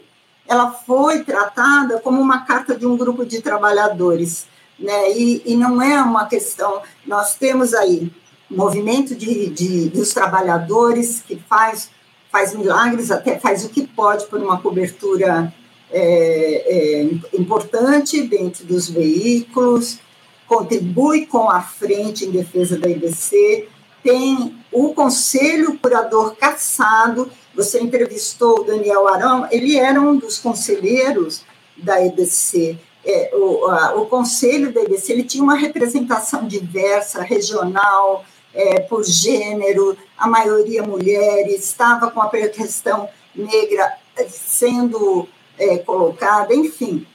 ela 0.51 0.73
foi 0.73 1.23
tratada 1.23 2.01
como 2.01 2.21
uma 2.21 2.45
carta 2.45 2.77
de 2.77 2.85
um 2.85 2.97
grupo 2.97 3.25
de 3.25 3.41
trabalhadores, 3.41 4.49
né? 4.77 5.13
E, 5.13 5.43
e 5.47 5.55
não 5.55 5.81
é 5.81 6.03
uma 6.03 6.27
questão. 6.27 6.83
Nós 7.07 7.37
temos 7.37 7.73
aí 7.73 8.13
movimento 8.51 9.15
de, 9.15 9.49
de, 9.49 9.89
dos 9.91 10.13
trabalhadores 10.13 11.23
que 11.23 11.37
faz, 11.49 11.89
faz 12.33 12.53
milagres, 12.53 13.13
até 13.13 13.39
faz 13.39 13.65
o 13.65 13.69
que 13.69 13.87
pode 13.87 14.27
por 14.27 14.41
uma 14.41 14.61
cobertura 14.61 15.55
é, 15.89 16.03
é, 16.03 17.03
importante 17.39 18.21
dentro 18.23 18.65
dos 18.65 18.91
veículos, 18.91 20.01
contribui 20.49 21.27
com 21.27 21.49
a 21.49 21.61
frente 21.61 22.25
em 22.25 22.31
defesa 22.33 22.77
da 22.77 22.89
IBC, 22.89 23.69
tem 24.03 24.57
o 24.73 24.93
Conselho 24.95 25.79
Curador 25.79 26.35
Caçado, 26.35 27.31
você 27.55 27.81
entrevistou 27.81 28.61
o 28.61 28.65
Daniel 28.65 29.09
Arão, 29.09 29.47
ele 29.51 29.77
era 29.77 30.01
um 30.01 30.17
dos 30.17 30.39
conselheiros 30.39 31.43
da 31.77 32.05
EBC. 32.05 32.79
É, 33.05 33.31
o, 33.35 33.67
a, 33.67 33.95
o 33.95 34.07
Conselho 34.07 34.73
da 34.73 34.83
EBC 34.83 35.13
ele 35.13 35.25
tinha 35.25 35.43
uma 35.43 35.57
representação 35.57 36.47
diversa, 36.47 37.23
regional, 37.23 38.25
é, 38.53 38.81
por 38.81 39.05
gênero, 39.05 39.97
a 40.19 40.29
maioria 40.29 40.83
mulheres, 40.83 41.65
estava 41.65 42.11
com 42.11 42.21
a 42.21 42.29
questão 42.29 43.09
negra 43.35 43.95
sendo 44.29 45.29
é, 45.59 45.79
colocada, 45.79 46.55
enfim. 46.55 47.07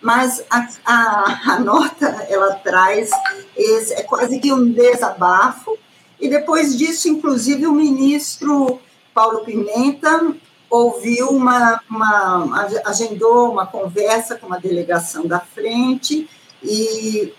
Mas 0.00 0.44
a, 0.50 0.68
a, 0.84 1.52
a, 1.52 1.60
nota 1.60 2.06
ela 2.28 2.54
traz 2.54 3.10
esse, 3.56 3.94
é 3.94 4.02
quase 4.02 4.38
que 4.38 4.52
um 4.52 4.70
desabafo, 4.70 5.76
e 6.20 6.28
depois 6.28 6.76
disso, 6.76 7.08
inclusive, 7.08 7.66
o 7.66 7.72
ministro 7.72 8.80
Paulo 9.16 9.46
Pimenta 9.46 10.36
ouviu 10.68 11.30
uma, 11.30 11.80
uma 11.88 12.68
agendou 12.84 13.50
uma 13.50 13.66
conversa 13.66 14.36
com 14.36 14.46
uma 14.46 14.60
delegação 14.60 15.26
da 15.26 15.40
frente 15.40 16.28
e 16.62 17.32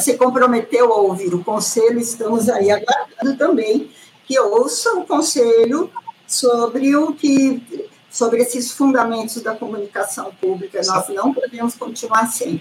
se 0.00 0.16
comprometeu 0.16 0.92
a 0.92 0.96
ouvir 0.96 1.32
o 1.32 1.44
conselho, 1.44 2.00
estamos 2.00 2.48
aí 2.48 2.72
aguardando 2.72 3.36
também 3.38 3.88
que 4.26 4.36
ouça 4.40 4.94
o 4.94 5.06
conselho 5.06 5.88
sobre 6.26 6.96
o 6.96 7.12
que 7.12 7.88
sobre 8.10 8.42
esses 8.42 8.72
fundamentos 8.72 9.40
da 9.40 9.54
comunicação 9.54 10.32
pública. 10.40 10.80
Nós 10.84 11.08
não 11.10 11.32
podemos 11.32 11.76
continuar 11.76 12.26
sem. 12.26 12.60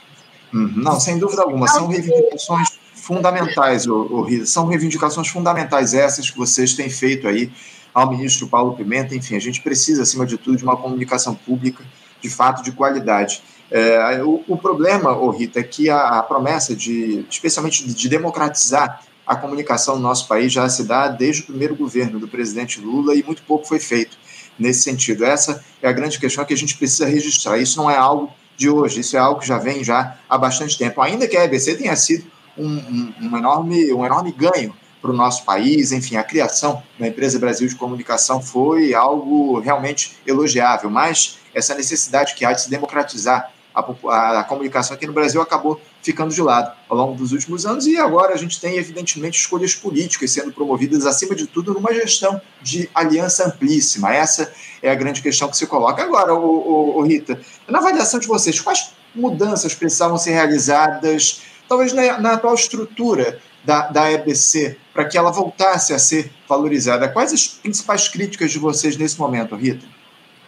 Uhum. 0.53 0.73
Não, 0.75 0.99
sem 0.99 1.17
dúvida 1.17 1.41
alguma. 1.41 1.67
São 1.67 1.87
reivindicações 1.87 2.77
fundamentais, 2.93 3.87
o, 3.87 4.21
Rita. 4.21 4.45
São 4.45 4.67
reivindicações 4.67 5.27
fundamentais 5.29 5.95
essas 5.95 6.29
que 6.29 6.37
vocês 6.37 6.75
têm 6.75 6.91
feito 6.91 7.27
aí 7.27 7.51
ao 7.99 8.09
ministro 8.09 8.47
Paulo 8.47 8.75
Pimenta. 8.75 9.15
Enfim, 9.15 9.35
a 9.35 9.39
gente 9.39 9.61
precisa, 9.61 10.03
acima 10.03 10.25
de 10.25 10.37
tudo, 10.37 10.57
de 10.57 10.63
uma 10.63 10.77
comunicação 10.77 11.35
pública 11.35 11.83
de 12.21 12.29
fato 12.29 12.63
de 12.63 12.71
qualidade. 12.71 13.41
É, 13.71 14.23
o, 14.23 14.43
o, 14.47 14.57
problema, 14.57 15.15
oh 15.15 15.29
Rita, 15.29 15.59
é 15.59 15.63
que 15.63 15.89
a, 15.89 16.19
a, 16.19 16.23
promessa 16.23 16.75
de, 16.75 17.25
especialmente 17.29 17.87
de 17.87 18.09
democratizar 18.09 19.03
a 19.25 19.35
comunicação 19.35 19.95
no 19.95 20.01
nosso 20.01 20.27
país 20.27 20.51
já 20.51 20.67
se 20.67 20.83
dá 20.83 21.07
desde 21.07 21.43
o 21.43 21.45
primeiro 21.45 21.75
governo 21.75 22.19
do 22.19 22.27
presidente 22.27 22.81
Lula 22.81 23.13
e 23.15 23.21
muito 23.21 23.43
pouco 23.43 23.67
foi 23.67 23.79
feito 23.79 24.17
nesse 24.57 24.81
sentido. 24.81 25.23
Essa 25.23 25.63
é 25.81 25.87
a 25.87 25.91
grande 25.91 26.19
questão 26.19 26.43
que 26.43 26.53
a 26.53 26.57
gente 26.57 26.75
precisa 26.75 27.05
registrar. 27.05 27.57
Isso 27.59 27.77
não 27.77 27.89
é 27.89 27.95
algo 27.95 28.31
de 28.57 28.69
hoje, 28.69 29.01
isso 29.01 29.15
é 29.15 29.19
algo 29.19 29.39
que 29.39 29.47
já 29.47 29.59
vem 29.59 29.83
já 29.83 30.17
há 30.27 30.37
bastante 30.37 30.77
tempo. 30.77 30.99
Ainda 31.01 31.27
que 31.27 31.37
a 31.37 31.45
EBC 31.45 31.75
tenha 31.75 31.95
sido 31.95 32.25
um, 32.57 32.67
um, 32.67 33.13
um 33.21 33.37
enorme, 33.37 33.93
um 33.93 34.03
enorme 34.03 34.31
ganho 34.31 34.73
para 35.01 35.11
o 35.11 35.13
nosso 35.13 35.43
país. 35.45 35.91
Enfim, 35.91 36.15
a 36.15 36.23
criação 36.23 36.81
da 36.99 37.07
Empresa 37.07 37.39
Brasil 37.39 37.67
de 37.67 37.75
Comunicação 37.75 38.41
foi 38.41 38.93
algo 38.93 39.59
realmente 39.59 40.17
elogiável, 40.25 40.89
mas 40.89 41.37
essa 41.53 41.73
necessidade 41.75 42.35
que 42.35 42.45
há 42.45 42.53
de 42.53 42.61
se 42.61 42.69
democratizar 42.69 43.51
a, 43.73 43.81
a, 44.07 44.39
a, 44.39 44.43
comunicação 44.43 44.95
aqui 44.95 45.05
no 45.05 45.13
Brasil 45.13 45.41
acabou 45.41 45.79
ficando 46.01 46.33
de 46.33 46.41
lado 46.41 46.75
ao 46.87 46.97
longo 46.97 47.15
dos 47.15 47.31
últimos 47.31 47.65
anos 47.65 47.85
e 47.85 47.97
agora 47.97 48.33
a 48.33 48.37
gente 48.37 48.59
tem, 48.59 48.77
evidentemente, 48.77 49.39
escolhas 49.39 49.75
políticas 49.75 50.31
sendo 50.31 50.51
promovidas, 50.51 51.05
acima 51.05 51.35
de 51.35 51.45
tudo, 51.45 51.73
numa 51.73 51.93
gestão 51.93 52.41
de 52.61 52.89
aliança 52.93 53.47
amplíssima. 53.47 54.13
Essa 54.13 54.51
é 54.81 54.89
a 54.89 54.95
grande 54.95 55.21
questão 55.21 55.49
que 55.49 55.57
se 55.57 55.67
coloca. 55.67 56.01
Agora, 56.01 56.33
o, 56.33 57.01
Rita, 57.01 57.39
na 57.67 57.79
avaliação 57.79 58.19
de 58.19 58.27
vocês, 58.27 58.59
quais 58.59 58.91
mudanças 59.13 59.73
precisavam 59.75 60.17
ser 60.17 60.31
realizadas, 60.31 61.41
talvez 61.67 61.93
na, 61.93 62.19
na 62.19 62.33
atual 62.33 62.55
estrutura 62.55 63.39
da, 63.63 63.87
da 63.87 64.11
EBC, 64.11 64.77
para 64.93 65.05
que 65.05 65.17
ela 65.17 65.31
voltasse 65.31 65.93
a 65.93 65.99
ser 65.99 66.31
valorizada? 66.47 67.09
Quais 67.09 67.33
as 67.33 67.47
principais 67.47 68.07
críticas 68.07 68.51
de 68.51 68.59
vocês 68.59 68.97
nesse 68.97 69.19
momento, 69.19 69.55
Rita? 69.55 69.85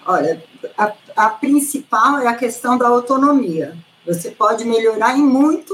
Olha, 0.05 0.43
a, 0.77 0.93
a 1.15 1.29
principal 1.29 2.19
é 2.19 2.27
a 2.27 2.35
questão 2.35 2.77
da 2.77 2.87
autonomia. 2.87 3.77
Você 4.05 4.31
pode 4.31 4.65
melhorar 4.65 5.17
em 5.17 5.23
muito 5.23 5.73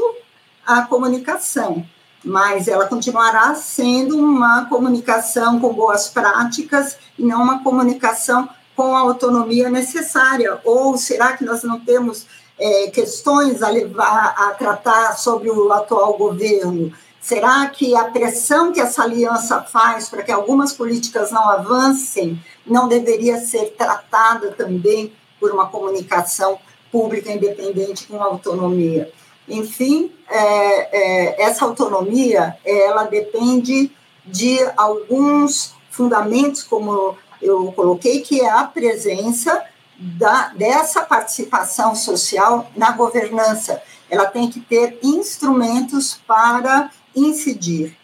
a 0.65 0.81
comunicação, 0.81 1.85
mas 2.23 2.67
ela 2.67 2.87
continuará 2.87 3.55
sendo 3.55 4.17
uma 4.17 4.65
comunicação 4.65 5.59
com 5.59 5.73
boas 5.73 6.09
práticas 6.09 6.97
e 7.17 7.23
não 7.23 7.41
uma 7.41 7.63
comunicação 7.63 8.49
com 8.75 8.95
a 8.95 8.99
autonomia 8.99 9.69
necessária. 9.69 10.59
Ou 10.65 10.97
será 10.97 11.37
que 11.37 11.45
nós 11.45 11.63
não 11.63 11.79
temos 11.79 12.27
é, 12.59 12.87
questões 12.87 13.63
a 13.63 13.69
levar 13.69 14.35
a 14.37 14.51
tratar 14.51 15.17
sobre 15.17 15.49
o 15.49 15.71
atual 15.71 16.17
governo? 16.17 16.91
Será 17.27 17.67
que 17.67 17.93
a 17.93 18.05
pressão 18.05 18.71
que 18.71 18.79
essa 18.79 19.03
aliança 19.03 19.61
faz 19.61 20.07
para 20.07 20.23
que 20.23 20.31
algumas 20.31 20.71
políticas 20.71 21.29
não 21.29 21.49
avancem 21.49 22.41
não 22.65 22.87
deveria 22.87 23.37
ser 23.41 23.75
tratada 23.77 24.51
também 24.51 25.11
por 25.37 25.51
uma 25.51 25.67
comunicação 25.67 26.57
pública 26.89 27.29
independente 27.29 28.07
com 28.07 28.23
autonomia? 28.23 29.11
Enfim, 29.45 30.09
é, 30.29 31.35
é, 31.37 31.41
essa 31.41 31.65
autonomia 31.65 32.57
ela 32.63 33.03
depende 33.03 33.91
de 34.25 34.59
alguns 34.77 35.75
fundamentos, 35.91 36.63
como 36.63 37.17
eu 37.41 37.73
coloquei, 37.73 38.21
que 38.21 38.39
é 38.39 38.49
a 38.49 38.63
presença 38.63 39.65
da, 39.99 40.53
dessa 40.55 41.01
participação 41.01 41.93
social 41.93 42.71
na 42.73 42.91
governança. 42.91 43.83
Ela 44.09 44.27
tem 44.27 44.49
que 44.49 44.61
ter 44.61 44.97
instrumentos 45.03 46.21
para 46.25 46.89
incidir. 47.19 47.95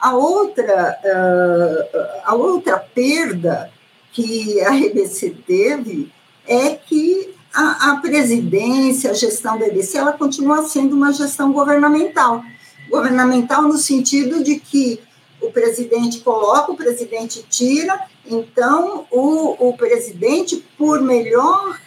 A 0.00 0.14
outra, 0.14 0.96
uh, 1.04 1.98
a 2.24 2.34
outra 2.34 2.78
perda 2.78 3.70
que 4.12 4.60
a 4.60 4.70
RBC 4.70 5.36
teve 5.46 6.12
é 6.46 6.70
que 6.70 7.34
a, 7.52 7.92
a, 7.92 7.96
presidência, 7.96 9.10
a 9.10 9.14
gestão 9.14 9.58
da 9.58 9.66
EBC, 9.66 9.98
ela 9.98 10.12
continua 10.12 10.62
sendo 10.64 10.94
uma 10.94 11.12
gestão 11.12 11.52
governamental. 11.52 12.42
Governamental 12.88 13.62
no 13.62 13.76
sentido 13.76 14.42
de 14.42 14.58
que 14.60 15.00
o 15.40 15.50
presidente 15.50 16.20
coloca, 16.20 16.72
o 16.72 16.76
presidente 16.76 17.44
tira, 17.48 18.00
então 18.26 19.06
o, 19.10 19.68
o 19.68 19.76
presidente, 19.76 20.64
por 20.76 21.00
melhor, 21.00 21.78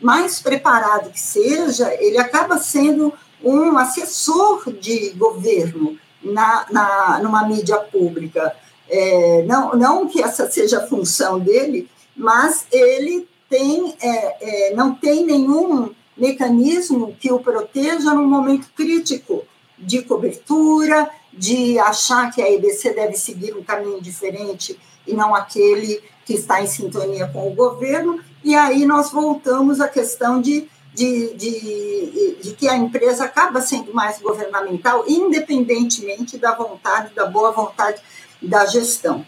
mais 0.00 0.40
preparado 0.40 1.10
que 1.10 1.20
seja, 1.20 1.92
ele 2.00 2.18
acaba 2.18 2.58
sendo 2.58 3.12
um 3.42 3.76
assessor 3.76 4.72
de 4.72 5.10
governo 5.10 5.98
na, 6.22 6.66
na, 6.70 7.20
numa 7.22 7.46
mídia 7.46 7.76
pública. 7.78 8.54
É, 8.88 9.42
não, 9.44 9.74
não 9.74 10.06
que 10.06 10.22
essa 10.22 10.50
seja 10.50 10.78
a 10.78 10.86
função 10.86 11.38
dele, 11.38 11.88
mas 12.16 12.66
ele 12.70 13.28
tem, 13.48 13.94
é, 14.00 14.70
é, 14.70 14.74
não 14.74 14.94
tem 14.94 15.24
nenhum 15.24 15.90
mecanismo 16.16 17.16
que 17.18 17.32
o 17.32 17.38
proteja 17.38 18.14
num 18.14 18.26
momento 18.26 18.68
crítico 18.76 19.44
de 19.78 20.02
cobertura, 20.02 21.10
de 21.32 21.78
achar 21.78 22.30
que 22.30 22.42
a 22.42 22.50
EBC 22.50 22.92
deve 22.92 23.14
seguir 23.14 23.56
um 23.56 23.62
caminho 23.62 24.00
diferente 24.00 24.78
e 25.06 25.14
não 25.14 25.34
aquele 25.34 26.02
que 26.24 26.34
está 26.34 26.62
em 26.62 26.66
sintonia 26.66 27.26
com 27.28 27.48
o 27.48 27.54
governo. 27.54 28.20
E 28.44 28.54
aí 28.54 28.84
nós 28.84 29.10
voltamos 29.10 29.80
à 29.80 29.88
questão 29.88 30.40
de 30.40 30.68
de, 30.94 31.34
de, 31.34 32.36
de, 32.42 32.52
que 32.54 32.68
a 32.68 32.76
empresa 32.76 33.24
acaba 33.24 33.60
sendo 33.60 33.94
mais 33.94 34.20
governamental, 34.20 35.04
independentemente 35.08 36.36
da 36.36 36.54
vontade, 36.54 37.14
da 37.14 37.26
boa 37.26 37.50
vontade 37.50 38.02
da 38.40 38.66
gestão. 38.66 39.24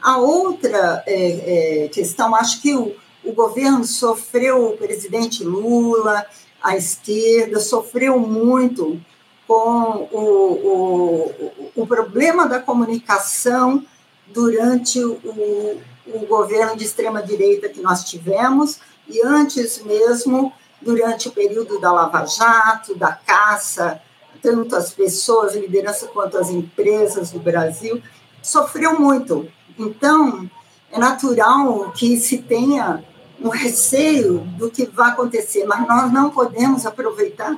A 0.00 0.18
outra 0.18 1.02
é, 1.06 1.84
é, 1.84 1.88
questão, 1.88 2.34
acho 2.34 2.62
que 2.62 2.74
o, 2.74 2.94
o 3.24 3.32
governo 3.32 3.84
sofreu, 3.84 4.66
o 4.66 4.76
presidente 4.76 5.42
Lula, 5.42 6.24
a 6.62 6.76
esquerda, 6.76 7.58
sofreu 7.58 8.18
muito 8.18 9.00
com 9.46 10.08
o, 10.12 11.32
o, 11.74 11.82
o 11.82 11.86
problema 11.86 12.46
da 12.46 12.60
comunicação 12.60 13.84
durante 14.28 15.02
o, 15.02 15.80
o 16.06 16.26
governo 16.28 16.76
de 16.76 16.84
extrema-direita 16.84 17.68
que 17.68 17.80
nós 17.80 18.04
tivemos, 18.04 18.78
e 19.08 19.20
antes 19.24 19.82
mesmo 19.82 20.52
durante 20.80 21.28
o 21.28 21.32
período 21.32 21.80
da 21.80 21.92
Lava 21.92 22.24
Jato, 22.26 22.94
da 22.94 23.12
caça, 23.12 24.00
tanto 24.42 24.74
as 24.74 24.92
pessoas, 24.92 25.54
liderança, 25.54 26.06
quanto 26.08 26.38
as 26.38 26.50
empresas 26.50 27.30
do 27.30 27.38
Brasil, 27.38 28.02
sofreu 28.42 28.98
muito. 28.98 29.48
Então, 29.78 30.48
é 30.90 30.98
natural 30.98 31.92
que 31.92 32.16
se 32.18 32.38
tenha 32.38 33.04
um 33.40 33.48
receio 33.48 34.38
do 34.58 34.70
que 34.70 34.86
vai 34.86 35.10
acontecer, 35.10 35.64
mas 35.64 35.86
nós 35.86 36.12
não 36.12 36.30
podemos 36.30 36.84
aproveitar 36.84 37.56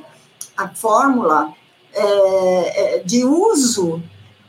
a 0.57 0.69
fórmula 0.69 1.53
é, 1.95 2.97
é 2.97 2.99
de 3.01 3.25
uso 3.25 4.03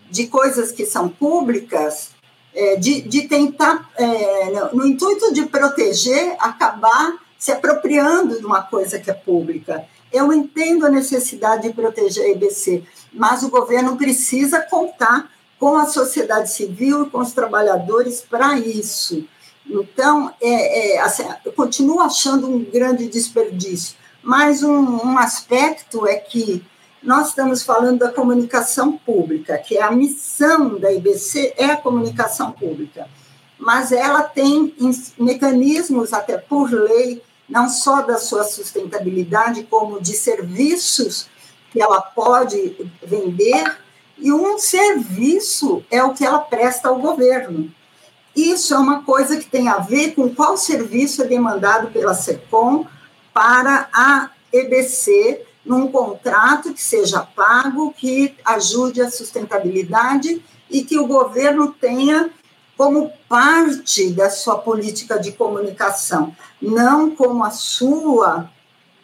de 0.10 0.28
coisas 0.28 0.72
que 0.72 0.86
são 0.86 1.10
públicas, 1.10 2.12
é, 2.54 2.76
de, 2.76 3.02
de 3.02 3.28
tentar, 3.28 3.90
é, 3.98 4.70
no 4.72 4.86
intuito 4.86 5.34
de 5.34 5.44
proteger, 5.48 6.36
acabar 6.40 7.16
se 7.44 7.52
apropriando 7.52 8.40
de 8.40 8.46
uma 8.46 8.62
coisa 8.62 8.98
que 8.98 9.12
é 9.12 9.14
pública. 9.14 9.84
Eu 10.14 10.32
entendo 10.32 10.86
a 10.86 10.90
necessidade 10.90 11.64
de 11.68 11.74
proteger 11.74 12.24
a 12.24 12.30
EBC, 12.30 12.86
mas 13.12 13.44
o 13.44 13.50
governo 13.50 13.98
precisa 13.98 14.62
contar 14.62 15.30
com 15.60 15.76
a 15.76 15.86
sociedade 15.86 16.50
civil 16.50 17.04
e 17.04 17.10
com 17.10 17.20
os 17.20 17.34
trabalhadores 17.34 18.22
para 18.22 18.58
isso. 18.58 19.28
Então, 19.70 20.34
é, 20.40 20.94
é, 20.94 21.02
assim, 21.02 21.26
eu 21.44 21.52
continuo 21.52 22.00
achando 22.00 22.50
um 22.50 22.64
grande 22.64 23.10
desperdício. 23.10 23.98
Mas 24.24 24.64
um, 24.64 25.06
um 25.06 25.18
aspecto 25.18 26.08
é 26.08 26.16
que 26.16 26.64
nós 27.04 27.28
estamos 27.28 27.62
falando 27.62 28.00
da 28.00 28.10
comunicação 28.14 28.94
pública, 28.94 29.58
que 29.58 29.76
é 29.76 29.84
a 29.84 29.92
missão 29.92 30.80
da 30.80 30.94
IBC 30.94 31.56
é 31.58 31.66
a 31.66 31.76
comunicação 31.76 32.54
pública, 32.54 33.06
mas 33.60 33.92
ela 33.92 34.24
tem 34.24 34.74
mecanismos, 35.20 36.14
até 36.14 36.38
por 36.38 36.72
lei, 36.72 37.22
não 37.54 37.70
só 37.70 38.02
da 38.02 38.18
sua 38.18 38.44
sustentabilidade, 38.44 39.68
como 39.70 40.02
de 40.02 40.14
serviços 40.14 41.28
que 41.72 41.80
ela 41.80 42.02
pode 42.02 42.76
vender, 43.06 43.78
e 44.18 44.34
um 44.34 44.58
serviço 44.58 45.84
é 45.92 46.04
o 46.04 46.16
que 46.16 46.26
ela 46.26 46.40
presta 46.40 46.90
ao 46.90 46.98
governo. 46.98 47.72
Isso 48.36 48.74
é 48.74 48.78
uma 48.80 49.04
coisa 49.04 49.38
que 49.38 49.46
tem 49.46 49.68
a 49.68 49.78
ver 49.78 50.16
com 50.16 50.34
qual 50.34 50.58
serviço 50.58 51.22
é 51.22 51.28
demandado 51.28 51.92
pela 51.92 52.16
SECOM 52.16 52.88
para 53.32 53.88
a 53.94 54.32
EBC 54.52 55.46
num 55.64 55.88
contrato 55.92 56.74
que 56.74 56.82
seja 56.82 57.22
pago, 57.22 57.94
que 57.94 58.36
ajude 58.44 59.00
a 59.00 59.12
sustentabilidade 59.12 60.44
e 60.72 60.84
que 60.84 60.98
o 60.98 61.06
governo 61.06 61.72
tenha 61.72 62.32
como 62.78 63.12
parte 63.30 64.10
da 64.10 64.30
sua 64.30 64.58
política 64.58 65.20
de 65.20 65.32
comunicação, 65.32 66.36
não 66.62 67.16
como 67.16 67.44
a 67.44 67.52
sua 67.52 68.50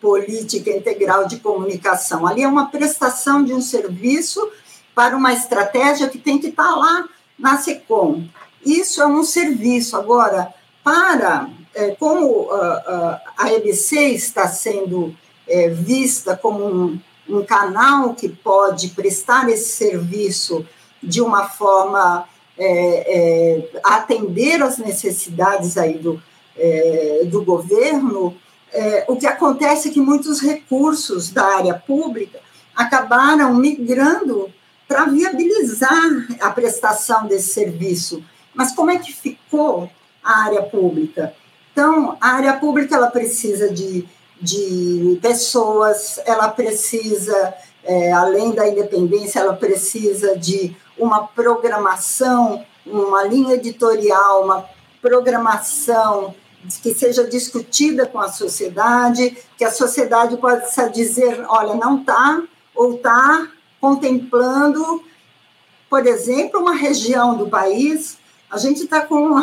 política 0.01 0.69
integral 0.71 1.27
de 1.27 1.39
comunicação. 1.39 2.25
Ali 2.25 2.43
é 2.43 2.47
uma 2.47 2.69
prestação 2.69 3.43
de 3.43 3.53
um 3.53 3.61
serviço 3.61 4.49
para 4.95 5.15
uma 5.15 5.33
estratégia 5.33 6.09
que 6.09 6.17
tem 6.17 6.39
que 6.39 6.47
estar 6.47 6.75
lá 6.75 7.07
na 7.37 7.57
SECOM. 7.57 8.27
Isso 8.65 9.01
é 9.01 9.07
um 9.07 9.23
serviço. 9.23 9.95
Agora, 9.95 10.53
para 10.83 11.49
é, 11.73 11.91
como 11.91 12.49
a, 12.51 13.21
a 13.37 13.53
EBC 13.53 14.09
está 14.09 14.47
sendo 14.47 15.15
é, 15.47 15.69
vista 15.69 16.35
como 16.35 16.65
um, 16.65 16.99
um 17.27 17.45
canal 17.45 18.13
que 18.13 18.27
pode 18.27 18.89
prestar 18.89 19.49
esse 19.49 19.69
serviço 19.69 20.65
de 21.01 21.21
uma 21.21 21.47
forma 21.47 22.27
é, 22.59 23.15
é, 23.17 23.69
atender 23.83 24.61
às 24.61 24.77
necessidades 24.77 25.77
aí 25.77 25.97
do, 25.97 26.21
é, 26.57 27.21
do 27.25 27.43
governo, 27.43 28.35
é, 28.71 29.05
o 29.07 29.15
que 29.15 29.25
acontece 29.25 29.89
é 29.89 29.91
que 29.91 30.01
muitos 30.01 30.41
recursos 30.41 31.31
da 31.31 31.43
área 31.55 31.73
pública 31.73 32.39
acabaram 32.75 33.55
migrando 33.55 34.51
para 34.87 35.05
viabilizar 35.05 36.27
a 36.41 36.49
prestação 36.49 37.27
desse 37.27 37.53
serviço. 37.53 38.23
Mas 38.53 38.73
como 38.73 38.91
é 38.91 38.97
que 38.97 39.13
ficou 39.13 39.89
a 40.23 40.43
área 40.45 40.63
pública? 40.63 41.33
Então, 41.71 42.17
a 42.19 42.31
área 42.31 42.53
pública 42.53 42.95
ela 42.95 43.09
precisa 43.09 43.71
de, 43.71 44.05
de 44.41 45.17
pessoas, 45.21 46.19
ela 46.25 46.49
precisa, 46.49 47.53
é, 47.83 48.11
além 48.11 48.51
da 48.51 48.67
independência, 48.67 49.39
ela 49.39 49.53
precisa 49.53 50.37
de 50.37 50.75
uma 50.99 51.27
programação, 51.27 52.65
uma 52.85 53.23
linha 53.23 53.55
editorial, 53.55 54.43
uma 54.43 54.65
programação 55.01 56.35
que 56.81 56.93
seja 56.93 57.23
discutida 57.23 58.05
com 58.05 58.19
a 58.19 58.29
sociedade, 58.31 59.37
que 59.57 59.63
a 59.63 59.71
sociedade 59.71 60.35
possa 60.37 60.89
dizer, 60.89 61.43
olha, 61.47 61.73
não 61.75 61.99
está, 61.99 62.41
ou 62.75 62.95
está 62.95 63.47
contemplando, 63.79 65.03
por 65.89 66.05
exemplo, 66.05 66.59
uma 66.59 66.73
região 66.73 67.37
do 67.37 67.47
país, 67.47 68.17
a 68.51 68.57
gente 68.57 68.83
está 68.83 69.01
com 69.01 69.37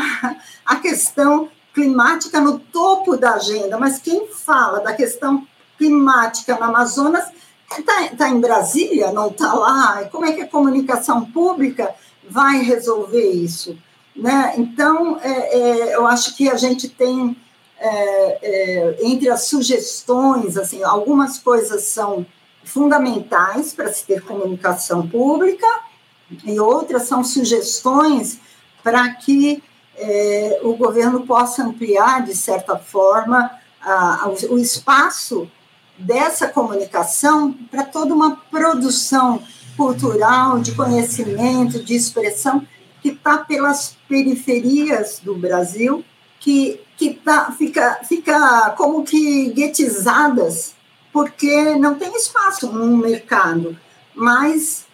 a 0.64 0.76
questão 0.76 1.48
climática 1.72 2.40
no 2.40 2.58
topo 2.58 3.16
da 3.16 3.34
agenda, 3.34 3.78
mas 3.78 3.98
quem 3.98 4.26
fala 4.28 4.80
da 4.80 4.92
questão 4.92 5.46
climática 5.78 6.56
no 6.56 6.64
Amazonas 6.64 7.24
está 7.70 8.08
tá 8.16 8.28
em 8.28 8.40
Brasília, 8.40 9.12
não 9.12 9.28
está 9.28 9.52
lá. 9.54 10.04
Como 10.10 10.24
é 10.24 10.32
que 10.32 10.42
a 10.42 10.48
comunicação 10.48 11.24
pública 11.24 11.94
vai 12.28 12.58
resolver 12.58 13.30
isso? 13.30 13.76
Né? 14.14 14.54
Então, 14.56 15.18
é, 15.20 15.58
é, 15.58 15.96
eu 15.96 16.06
acho 16.06 16.36
que 16.36 16.48
a 16.48 16.56
gente 16.56 16.88
tem, 16.88 17.36
é, 17.78 18.38
é 18.42 18.96
entre 19.02 19.28
as 19.28 19.44
sugestões, 19.44 20.56
assim, 20.56 20.82
algumas 20.82 21.38
coisas 21.38 21.82
são 21.82 22.24
fundamentais 22.64 23.72
para 23.72 23.92
se 23.92 24.04
ter 24.04 24.22
comunicação 24.22 25.06
pública 25.06 25.66
e 26.44 26.58
outras 26.58 27.02
são 27.02 27.22
sugestões 27.22 28.40
para 28.82 29.08
que 29.14 29.62
é, 29.96 30.60
o 30.62 30.74
governo 30.74 31.26
possa 31.26 31.62
ampliar, 31.62 32.24
de 32.24 32.34
certa 32.34 32.76
forma, 32.76 33.50
a, 33.80 34.24
a, 34.24 34.28
o 34.50 34.58
espaço 34.58 35.50
dessa 35.98 36.48
comunicação 36.48 37.52
para 37.70 37.84
toda 37.84 38.14
uma 38.14 38.36
produção 38.50 39.42
cultural, 39.76 40.58
de 40.58 40.72
conhecimento, 40.72 41.82
de 41.82 41.94
expressão, 41.94 42.66
que 43.02 43.10
está 43.10 43.38
pelas 43.38 43.96
periferias 44.08 45.20
do 45.22 45.34
Brasil, 45.34 46.04
que, 46.40 46.80
que 46.96 47.14
tá, 47.14 47.52
fica, 47.52 48.00
fica 48.04 48.70
como 48.76 49.04
que 49.04 49.50
guetizadas, 49.50 50.74
porque 51.12 51.74
não 51.76 51.94
tem 51.94 52.14
espaço 52.16 52.66
no 52.72 52.96
mercado. 52.96 53.78
Mas 54.14 54.86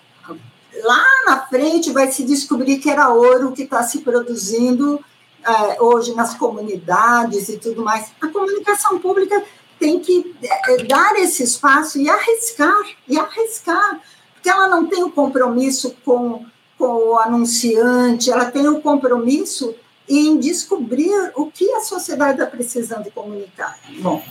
lá 0.83 1.05
na 1.27 1.47
frente 1.47 1.93
vai 1.93 2.11
se 2.11 2.25
descobrir 2.25 2.79
que 2.79 2.91
era 2.91 3.13
ouro 3.13 3.53
que 3.53 3.63
está 3.63 3.83
se 3.83 4.01
produzindo 4.01 5.03
é, 5.45 5.83
hoje 5.83 6.15
nas 6.15 6.35
comunidades 6.35 7.49
e 7.49 7.59
tudo 7.59 7.83
mais. 7.85 8.13
A 8.21 8.29
comunicação 8.29 8.99
pública 8.99 9.43
tem 9.83 9.99
que 9.99 10.33
é, 10.45 10.85
dar 10.85 11.17
esse 11.17 11.43
espaço 11.43 11.99
e 11.99 12.09
arriscar, 12.09 12.85
e 13.09 13.19
arriscar, 13.19 14.01
porque 14.33 14.49
ela 14.49 14.69
não 14.69 14.87
tem 14.87 15.03
o 15.03 15.07
um 15.07 15.11
compromisso 15.11 15.97
com, 16.05 16.47
com 16.79 17.11
o 17.11 17.19
anunciante, 17.19 18.31
ela 18.31 18.45
tem 18.45 18.69
o 18.69 18.77
um 18.77 18.81
compromisso 18.81 19.75
em 20.09 20.39
descobrir 20.39 21.33
o 21.35 21.51
que 21.51 21.69
a 21.73 21.81
sociedade 21.81 22.41
está 22.41 22.47
precisando 22.47 23.11
comunicar. 23.11 23.77
Bom, 24.01 24.23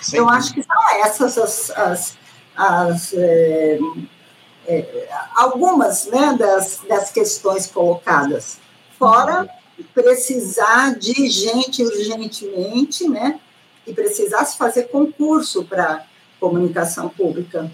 Sim. 0.00 0.16
eu 0.16 0.28
acho 0.30 0.54
que 0.54 0.62
são 0.62 1.00
essas 1.04 1.36
as, 1.36 1.70
as, 1.70 2.16
as 2.56 3.12
é, 3.12 3.78
é, 4.66 5.08
algumas 5.34 6.06
né, 6.06 6.34
das, 6.38 6.80
das 6.88 7.10
questões 7.10 7.66
colocadas. 7.66 8.56
Fora 8.98 9.46
precisar 9.92 10.94
de 10.98 11.28
gente 11.28 11.82
urgentemente, 11.82 13.06
né? 13.06 13.38
E 13.86 13.92
precisar 13.92 14.44
se 14.44 14.56
fazer 14.56 14.84
concurso 14.84 15.64
para 15.64 16.04
comunicação 16.40 17.08
pública. 17.08 17.70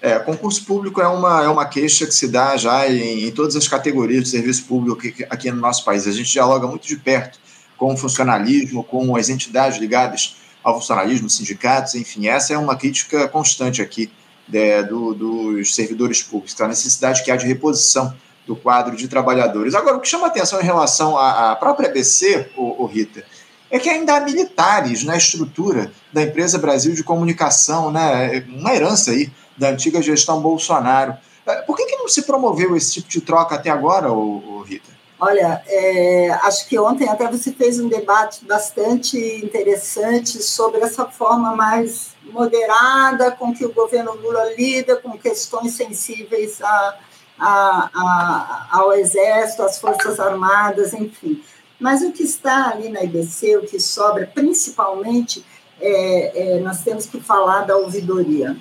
É, 0.00 0.18
concurso 0.18 0.64
público 0.64 1.00
é 1.00 1.06
uma, 1.06 1.44
é 1.44 1.48
uma 1.48 1.64
queixa 1.64 2.06
que 2.06 2.14
se 2.14 2.26
dá 2.28 2.56
já 2.56 2.88
em, 2.88 3.24
em 3.24 3.30
todas 3.30 3.54
as 3.54 3.68
categorias 3.68 4.24
de 4.24 4.30
serviço 4.30 4.64
público 4.64 5.00
aqui, 5.30 5.50
no 5.50 5.60
nosso 5.60 5.84
país. 5.84 6.06
A 6.06 6.12
gente 6.12 6.30
dialoga 6.30 6.66
muito 6.66 6.86
de 6.86 6.96
perto 6.96 7.38
com 7.76 7.94
o 7.94 7.96
funcionalismo, 7.96 8.82
com 8.82 9.14
as 9.16 9.28
entidades 9.28 9.78
ligadas 9.78 10.36
ao 10.62 10.74
funcionalismo, 10.74 11.28
sindicatos, 11.28 11.94
enfim, 11.94 12.28
essa 12.28 12.52
é 12.52 12.58
uma 12.58 12.76
crítica 12.76 13.28
constante 13.28 13.82
aqui 13.82 14.10
é, 14.52 14.82
do, 14.82 15.14
dos 15.14 15.74
servidores 15.74 16.22
públicos, 16.22 16.60
a 16.60 16.68
necessidade 16.68 17.22
que 17.22 17.30
há 17.30 17.36
de 17.36 17.46
reposição 17.46 18.14
do 18.46 18.56
quadro 18.56 18.96
de 18.96 19.08
trabalhadores. 19.08 19.74
Agora, 19.74 19.96
o 19.96 20.00
que 20.00 20.08
chama 20.08 20.26
atenção 20.26 20.60
em 20.60 20.64
relação 20.64 21.16
à, 21.16 21.52
à 21.52 21.56
própria 21.56 21.88
ABC, 21.88 22.50
o, 22.56 22.82
o, 22.82 22.86
Rita, 22.86 23.24
é 23.72 23.78
que 23.78 23.88
ainda 23.88 24.14
há 24.14 24.20
militares 24.20 25.02
na 25.02 25.16
estrutura 25.16 25.90
da 26.12 26.22
empresa 26.22 26.58
Brasil 26.58 26.94
de 26.94 27.02
Comunicação, 27.02 27.90
né, 27.90 28.44
uma 28.50 28.74
herança 28.74 29.12
aí 29.12 29.32
da 29.56 29.70
antiga 29.70 30.02
gestão 30.02 30.42
Bolsonaro. 30.42 31.16
É, 31.46 31.62
por 31.62 31.74
que, 31.74 31.86
que 31.86 31.96
não 31.96 32.06
se 32.06 32.22
promoveu 32.22 32.76
esse 32.76 32.92
tipo 32.92 33.08
de 33.08 33.22
troca 33.22 33.54
até 33.54 33.70
agora, 33.70 34.12
o, 34.12 34.58
o 34.58 34.62
Rita? 34.62 34.92
Olha, 35.18 35.62
é, 35.66 36.30
acho 36.42 36.68
que 36.68 36.78
ontem 36.78 37.08
até 37.08 37.26
você 37.26 37.50
fez 37.50 37.80
um 37.80 37.88
debate 37.88 38.44
bastante 38.44 39.16
interessante 39.42 40.42
sobre 40.42 40.80
essa 40.80 41.06
forma 41.06 41.56
mais 41.56 42.10
moderada 42.30 43.30
com 43.30 43.54
que 43.54 43.64
o 43.64 43.72
governo 43.72 44.12
Lula 44.16 44.52
lida 44.54 44.96
com 44.96 45.16
questões 45.16 45.72
sensíveis 45.72 46.60
a, 46.60 46.98
a, 47.38 47.90
a, 47.94 48.68
ao 48.72 48.92
Exército, 48.92 49.62
às 49.62 49.78
Forças 49.78 50.20
Armadas, 50.20 50.92
enfim. 50.92 51.42
Mas 51.82 52.00
o 52.00 52.12
que 52.12 52.22
está 52.22 52.70
ali 52.70 52.88
na 52.88 53.02
IBC, 53.02 53.56
o 53.56 53.66
que 53.66 53.80
sobra, 53.80 54.30
principalmente, 54.32 55.44
é, 55.80 56.54
é, 56.54 56.60
nós 56.60 56.80
temos 56.82 57.06
que 57.06 57.20
falar 57.20 57.62
da 57.62 57.76
ouvidoria. 57.76 58.56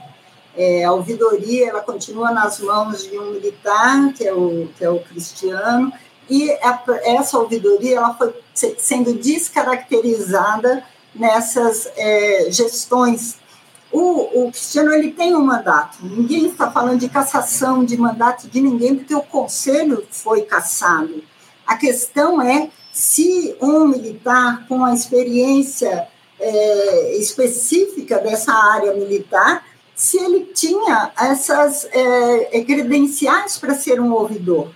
É, 0.58 0.84
a 0.84 0.92
ouvidoria 0.92 1.70
ela 1.70 1.82
continua 1.82 2.32
nas 2.32 2.60
mãos 2.60 3.04
de 3.04 3.16
um 3.20 3.34
militar, 3.34 4.12
que 4.14 4.28
é 4.28 4.34
o, 4.34 4.68
que 4.76 4.84
é 4.84 4.90
o 4.90 5.00
Cristiano, 5.02 5.94
e 6.28 6.50
essa 7.04 7.38
ouvidoria 7.38 7.98
ela 7.98 8.16
foi 8.16 8.34
sendo 8.80 9.14
descaracterizada 9.14 10.84
nessas 11.14 11.92
é, 11.96 12.48
gestões. 12.50 13.38
O, 13.92 14.46
o, 14.46 14.52
Cristiano 14.52 14.94
ele 14.94 15.12
tem 15.12 15.36
um 15.36 15.44
mandato, 15.44 16.00
ninguém 16.02 16.48
está 16.48 16.72
falando 16.72 16.98
de 16.98 17.08
cassação 17.08 17.86
de 17.86 17.96
mandato 17.98 18.48
de 18.48 18.60
ninguém, 18.60 18.96
porque 18.96 19.14
o 19.14 19.22
conselho 19.22 20.08
foi 20.10 20.42
cassado. 20.42 21.24
A 21.68 21.78
questão 21.78 22.42
é 22.42 22.70
se 22.92 23.56
um 23.62 23.88
militar 23.88 24.66
com 24.68 24.84
a 24.84 24.94
experiência 24.94 26.08
é, 26.40 27.18
específica 27.18 28.18
dessa 28.20 28.54
área 28.54 28.94
militar, 28.94 29.66
se 29.96 30.18
ele 30.18 30.46
tinha 30.54 31.12
essas 31.18 31.86
é, 31.92 32.62
credenciais 32.64 33.58
para 33.58 33.76
ser 33.76 34.02
um 34.02 34.12
ouvidor. 34.14 34.70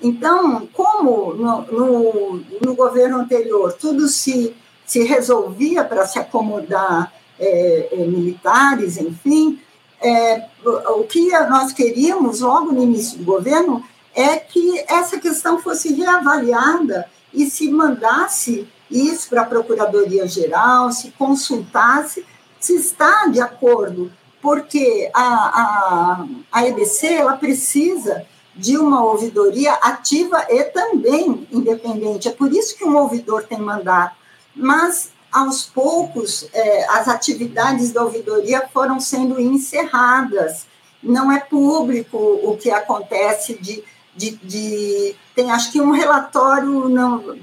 Então, 0.00 0.68
como 0.72 1.34
no, 1.34 1.62
no, 1.62 2.44
no 2.64 2.74
governo 2.74 3.18
anterior 3.18 3.72
tudo 3.72 4.06
se, 4.06 4.54
se 4.86 5.02
resolvia 5.02 5.82
para 5.82 6.06
se 6.06 6.18
acomodar 6.18 7.12
é, 7.38 7.88
é, 7.92 7.96
militares, 8.06 8.96
enfim, 8.98 9.60
é, 10.00 10.44
o 10.64 11.04
que 11.04 11.30
nós 11.48 11.72
queríamos 11.72 12.40
logo 12.40 12.70
no 12.70 12.82
início 12.82 13.18
do 13.18 13.24
governo 13.24 13.82
é 14.14 14.36
que 14.36 14.84
essa 14.86 15.18
questão 15.18 15.60
fosse 15.60 15.92
reavaliada 15.92 17.08
e 17.38 17.50
se 17.50 17.70
mandasse 17.70 18.68
isso 18.90 19.28
para 19.28 19.42
a 19.42 19.46
Procuradoria-Geral, 19.46 20.90
se 20.92 21.10
consultasse 21.12 22.24
se 22.60 22.74
está 22.74 23.26
de 23.28 23.40
acordo, 23.40 24.10
porque 24.42 25.10
a, 25.14 25.22
a, 25.22 26.26
a 26.50 26.66
EBC 26.66 27.06
ela 27.06 27.36
precisa 27.36 28.26
de 28.54 28.76
uma 28.76 29.04
ouvidoria 29.04 29.72
ativa 29.74 30.44
e 30.48 30.64
também 30.64 31.46
independente. 31.52 32.28
É 32.28 32.32
por 32.32 32.52
isso 32.52 32.76
que 32.76 32.84
um 32.84 32.96
ouvidor 32.96 33.44
tem 33.44 33.58
mandato. 33.58 34.16
Mas, 34.54 35.12
aos 35.30 35.62
poucos, 35.62 36.48
é, 36.52 36.84
as 36.90 37.06
atividades 37.06 37.92
da 37.92 38.02
ouvidoria 38.02 38.68
foram 38.72 38.98
sendo 38.98 39.40
encerradas. 39.40 40.66
Não 41.00 41.30
é 41.30 41.38
público 41.38 42.18
o 42.18 42.56
que 42.56 42.70
acontece 42.70 43.54
de. 43.54 43.84
De, 44.18 44.32
de 44.42 45.14
tem, 45.34 45.50
acho 45.52 45.70
que, 45.70 45.80
um 45.80 45.92
relatório, 45.92 46.88
não, 46.88 47.38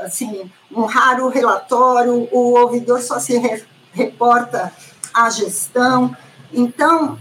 assim, 0.00 0.50
um 0.70 0.84
raro 0.84 1.28
relatório, 1.28 2.28
o 2.30 2.58
ouvidor 2.58 3.00
só 3.00 3.18
se 3.18 3.38
re, 3.38 3.64
reporta 3.92 4.70
à 5.14 5.30
gestão. 5.30 6.14
Então, 6.52 7.18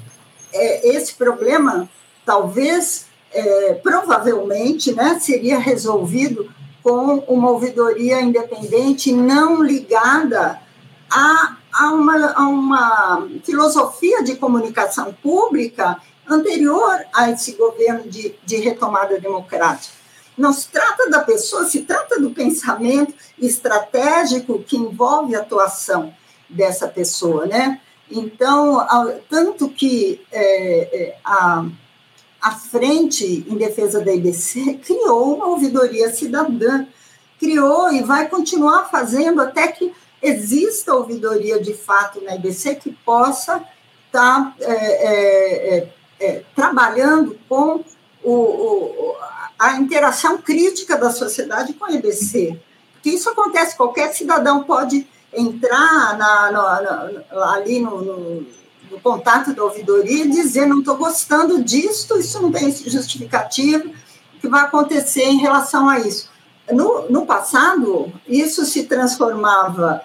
é, 0.54 0.90
esse 0.90 1.16
problema 1.16 1.90
talvez 2.26 3.08
é, 3.32 3.74
provavelmente 3.76 4.94
né, 4.94 5.18
seria 5.20 5.58
resolvido 5.58 6.52
com 6.84 7.20
uma 7.28 7.50
ouvidoria 7.50 8.22
independente 8.22 9.14
não 9.14 9.64
ligada 9.64 10.60
a, 11.10 11.56
a, 11.74 11.92
uma, 11.94 12.32
a 12.34 12.48
uma 12.48 13.28
filosofia 13.44 14.24
de 14.24 14.36
comunicação 14.36 15.14
pública 15.24 15.98
anterior 16.30 17.06
a 17.14 17.32
esse 17.32 17.54
governo 17.54 18.10
de, 18.10 18.36
de 18.46 18.58
retomada 18.58 19.20
democrática. 19.20 19.96
Não 20.38 20.54
se 20.54 20.68
trata 20.68 21.10
da 21.10 21.22
pessoa, 21.22 21.66
se 21.66 21.82
trata 21.82 22.20
do 22.20 22.30
pensamento 22.30 23.14
estratégico 23.40 24.64
que 24.64 24.78
envolve 24.78 25.36
a 25.36 25.40
atuação 25.40 26.14
dessa 26.48 26.88
pessoa, 26.88 27.46
né? 27.46 27.82
Então, 28.10 28.86
tanto 29.30 29.68
que 29.68 30.22
é, 30.32 30.82
é, 30.96 31.18
a, 31.26 31.66
a 32.42 32.52
Frente 32.52 33.46
em 33.48 33.58
Defesa 33.58 34.00
da 34.00 34.14
IBC 34.14 34.76
criou 34.86 35.36
uma 35.36 35.48
ouvidoria 35.48 36.14
cidadã, 36.14 36.86
criou 37.40 37.92
e 37.92 38.02
vai 38.04 38.30
continuar 38.30 38.86
fazendo 38.90 39.42
até 39.42 39.68
que 39.68 39.92
exista 40.22 40.94
ouvidoria 40.94 41.60
de 41.60 41.74
fato 41.74 42.22
na 42.22 42.36
IBC 42.36 42.76
que 42.76 42.92
possa 42.92 43.64
estar 44.08 44.56
tá, 44.56 44.56
é, 44.62 45.78
é, 45.78 45.90
é, 46.20 46.44
trabalhando 46.56 47.38
com 47.48 47.84
o, 48.24 48.32
o, 48.32 49.16
a 49.58 49.78
interação 49.78 50.38
crítica 50.38 50.98
da 50.98 51.10
sociedade 51.12 51.74
com 51.74 51.86
a 51.86 51.92
IBC. 51.92 52.60
Porque 52.94 53.10
isso 53.10 53.30
acontece, 53.30 53.78
qualquer 53.78 54.14
cidadão 54.14 54.64
pode 54.64 55.08
entrar 55.34 56.18
na, 56.18 56.52
na, 56.52 56.82
na, 57.32 57.54
ali 57.54 57.80
no, 57.80 58.02
no, 58.02 58.46
no, 58.92 59.00
contato 59.02 59.54
da 59.54 59.64
ouvidoria 59.64 60.26
e 60.26 60.30
dizer 60.30 60.66
não 60.66 60.80
estou 60.80 60.98
gostando 60.98 61.64
disso, 61.64 62.18
isso 62.18 62.42
não 62.42 62.52
tem 62.52 62.72
justificativo, 62.72 63.90
o 63.90 64.40
que 64.40 64.48
vai 64.48 64.62
acontecer 64.62 65.24
em 65.24 65.38
relação 65.38 65.90
a 65.90 66.00
isso. 66.00 66.30
No, 66.72 67.10
no 67.10 67.26
passado, 67.26 68.12
isso 68.28 68.66
se 68.66 68.84
transformava 68.84 70.02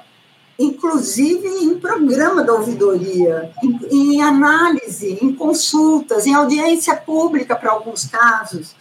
inclusive 0.58 1.48
em 1.48 1.78
programa 1.78 2.42
da 2.42 2.52
ouvidoria, 2.52 3.50
em, 3.62 3.78
em, 3.90 4.22
análise, 4.22 5.18
em 5.20 5.34
consultas, 5.34 6.26
em 6.26 6.34
audiência 6.34 6.94
pública 6.96 7.56
para 7.56 7.72
alguns 7.72 8.06
casos. 8.06 8.74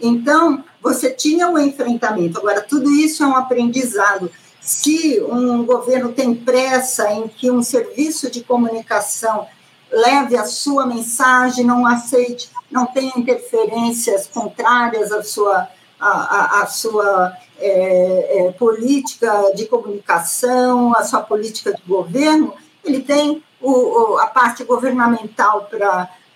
Então, 0.00 0.64
você 0.82 1.10
tinha 1.10 1.48
o 1.48 1.54
um 1.54 1.58
enfrentamento. 1.58 2.38
Agora, 2.38 2.60
tudo 2.60 2.90
isso 2.92 3.22
é 3.22 3.26
um 3.26 3.36
aprendizado. 3.36 4.30
Se 4.60 5.20
um 5.22 5.64
governo 5.64 6.12
tem 6.12 6.34
pressa 6.34 7.10
em 7.12 7.28
que 7.28 7.50
um 7.50 7.62
serviço 7.62 8.30
de 8.30 8.42
comunicação 8.42 9.46
leve 9.90 10.36
a 10.36 10.44
sua 10.44 10.86
mensagem, 10.86 11.64
não 11.64 11.86
aceite, 11.86 12.50
não 12.70 12.86
tenha 12.86 13.12
interferências 13.16 14.26
contrárias 14.26 15.10
à 15.10 15.22
sua, 15.22 15.68
à, 15.98 16.08
à, 16.08 16.62
à 16.62 16.66
sua 16.66 17.34
é, 17.58 18.38
é, 18.38 18.52
política 18.52 19.52
de 19.54 19.66
comunicação, 19.66 20.94
a 20.94 21.02
sua 21.02 21.20
política 21.20 21.72
de 21.72 21.82
governo, 21.82 22.54
ele 22.84 23.00
tem 23.00 23.42
o, 23.60 23.70
o, 23.70 24.18
a 24.18 24.26
parte 24.26 24.64
governamental 24.64 25.68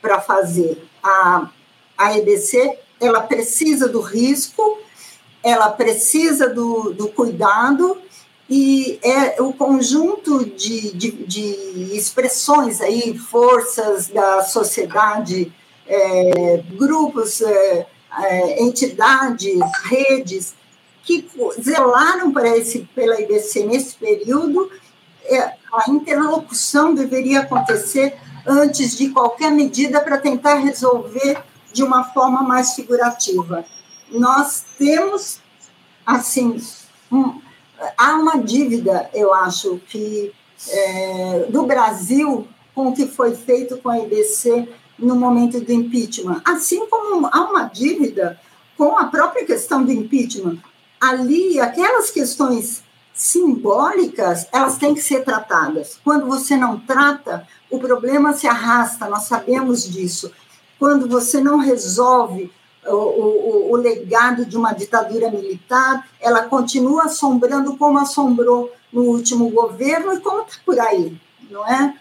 para 0.00 0.20
fazer. 0.20 0.82
A, 1.02 1.48
a 1.96 2.18
EBC 2.18 2.78
ela 3.00 3.20
precisa 3.20 3.88
do 3.88 4.00
risco, 4.00 4.78
ela 5.42 5.70
precisa 5.70 6.48
do, 6.48 6.92
do 6.92 7.08
cuidado, 7.08 8.00
e 8.48 8.98
é 9.02 9.40
o 9.40 9.52
conjunto 9.52 10.44
de, 10.44 10.92
de, 10.92 11.10
de 11.26 11.96
expressões 11.96 12.80
aí, 12.80 13.16
forças 13.16 14.08
da 14.08 14.42
sociedade, 14.42 15.52
é, 15.86 16.62
grupos, 16.76 17.40
é, 17.40 17.86
é, 18.24 18.62
entidades, 18.62 19.58
redes, 19.84 20.54
que 21.04 21.28
zelaram 21.60 22.32
esse, 22.56 22.88
pela 22.94 23.20
IBC 23.20 23.66
nesse 23.66 23.96
período, 23.96 24.70
é, 25.24 25.38
a 25.72 25.90
interlocução 25.90 26.94
deveria 26.94 27.40
acontecer 27.40 28.16
antes 28.46 28.96
de 28.96 29.10
qualquer 29.10 29.50
medida 29.50 30.00
para 30.00 30.18
tentar 30.18 30.54
resolver 30.54 31.42
de 31.72 31.82
uma 31.82 32.04
forma 32.04 32.42
mais 32.42 32.74
figurativa. 32.74 33.64
Nós 34.10 34.64
temos, 34.78 35.40
assim, 36.04 36.60
um, 37.10 37.40
há 37.96 38.14
uma 38.14 38.38
dívida, 38.38 39.08
eu 39.14 39.32
acho, 39.32 39.78
que 39.88 40.32
é, 40.68 41.46
do 41.48 41.64
Brasil 41.64 42.46
com 42.74 42.88
o 42.88 42.94
que 42.94 43.06
foi 43.06 43.34
feito 43.34 43.78
com 43.78 43.90
a 43.90 43.98
IBC 43.98 44.68
no 44.98 45.16
momento 45.16 45.60
do 45.60 45.72
impeachment, 45.72 46.40
assim 46.44 46.86
como 46.86 47.28
há 47.30 47.40
uma 47.42 47.64
dívida 47.64 48.38
com 48.76 48.96
a 48.96 49.06
própria 49.06 49.44
questão 49.44 49.84
do 49.84 49.92
impeachment 49.92 50.58
ali, 51.02 51.58
aquelas 51.58 52.12
questões 52.12 52.84
simbólicas, 53.12 54.46
elas 54.52 54.78
têm 54.78 54.94
que 54.94 55.02
ser 55.02 55.24
tratadas. 55.24 55.98
Quando 56.04 56.26
você 56.26 56.56
não 56.56 56.78
trata, 56.78 57.44
o 57.68 57.80
problema 57.80 58.32
se 58.32 58.46
arrasta, 58.46 59.08
nós 59.08 59.24
sabemos 59.24 59.82
disso. 59.82 60.30
Quando 60.78 61.08
você 61.08 61.40
não 61.40 61.58
resolve 61.58 62.52
o, 62.86 62.94
o, 62.94 63.72
o 63.72 63.76
legado 63.76 64.46
de 64.46 64.56
uma 64.56 64.72
ditadura 64.72 65.28
militar, 65.28 66.08
ela 66.20 66.44
continua 66.44 67.06
assombrando 67.06 67.76
como 67.76 67.98
assombrou 67.98 68.72
no 68.92 69.02
último 69.02 69.50
governo 69.50 70.14
e 70.14 70.20
como 70.20 70.42
está 70.42 70.60
por 70.64 70.78
aí, 70.78 71.16
não 71.50 71.66
é? 71.66 71.96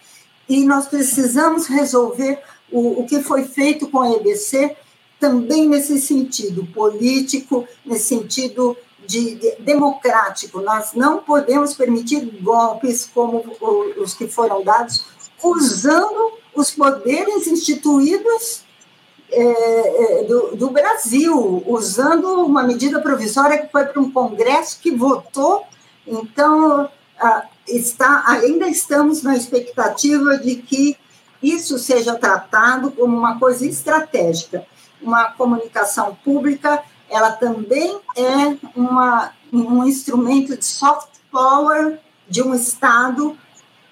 E 0.47 0.63
nós 0.63 0.87
precisamos 0.87 1.65
resolver 1.65 2.39
o, 2.71 3.01
o 3.01 3.05
que 3.07 3.21
foi 3.21 3.45
feito 3.45 3.87
com 3.87 4.01
a 4.01 4.11
EBC 4.11 4.75
também 5.19 5.67
nesse 5.67 5.99
sentido 6.01 6.65
político, 6.67 7.67
nesse 7.85 8.05
sentido 8.05 8.75
de, 9.11 9.35
de, 9.35 9.55
democrático. 9.59 10.61
Nós 10.61 10.93
não 10.93 11.19
podemos 11.19 11.73
permitir 11.73 12.21
golpes 12.41 13.09
como 13.13 13.43
os 13.97 14.13
que 14.13 14.27
foram 14.27 14.63
dados, 14.63 15.05
usando 15.43 16.33
os 16.55 16.71
poderes 16.71 17.47
instituídos 17.47 18.63
é, 19.29 20.19
é, 20.19 20.23
do, 20.23 20.55
do, 20.55 20.69
Brasil, 20.69 21.63
usando 21.65 22.45
uma 22.45 22.63
medida 22.63 23.01
provisória 23.01 23.57
que 23.57 23.71
foi 23.71 23.85
para 23.85 24.01
um 24.01 24.11
Congresso 24.11 24.79
que 24.79 24.91
votou. 24.91 25.65
Então, 26.07 26.89
está, 27.67 28.23
ainda 28.27 28.67
estamos 28.67 29.23
na 29.23 29.35
expectativa 29.35 30.37
de 30.37 30.55
que 30.55 30.97
isso 31.41 31.77
seja 31.77 32.15
tratado 32.15 32.91
como 32.91 33.17
uma 33.17 33.39
coisa 33.39 33.65
estratégica, 33.65 34.65
uma 35.01 35.31
comunicação 35.31 36.15
pública 36.23 36.83
ela 37.11 37.31
também 37.33 37.99
é 38.15 38.57
uma, 38.75 39.33
um 39.51 39.85
instrumento 39.85 40.57
de 40.57 40.65
soft 40.65 41.09
power 41.29 41.99
de 42.27 42.41
um 42.41 42.55
Estado 42.55 43.37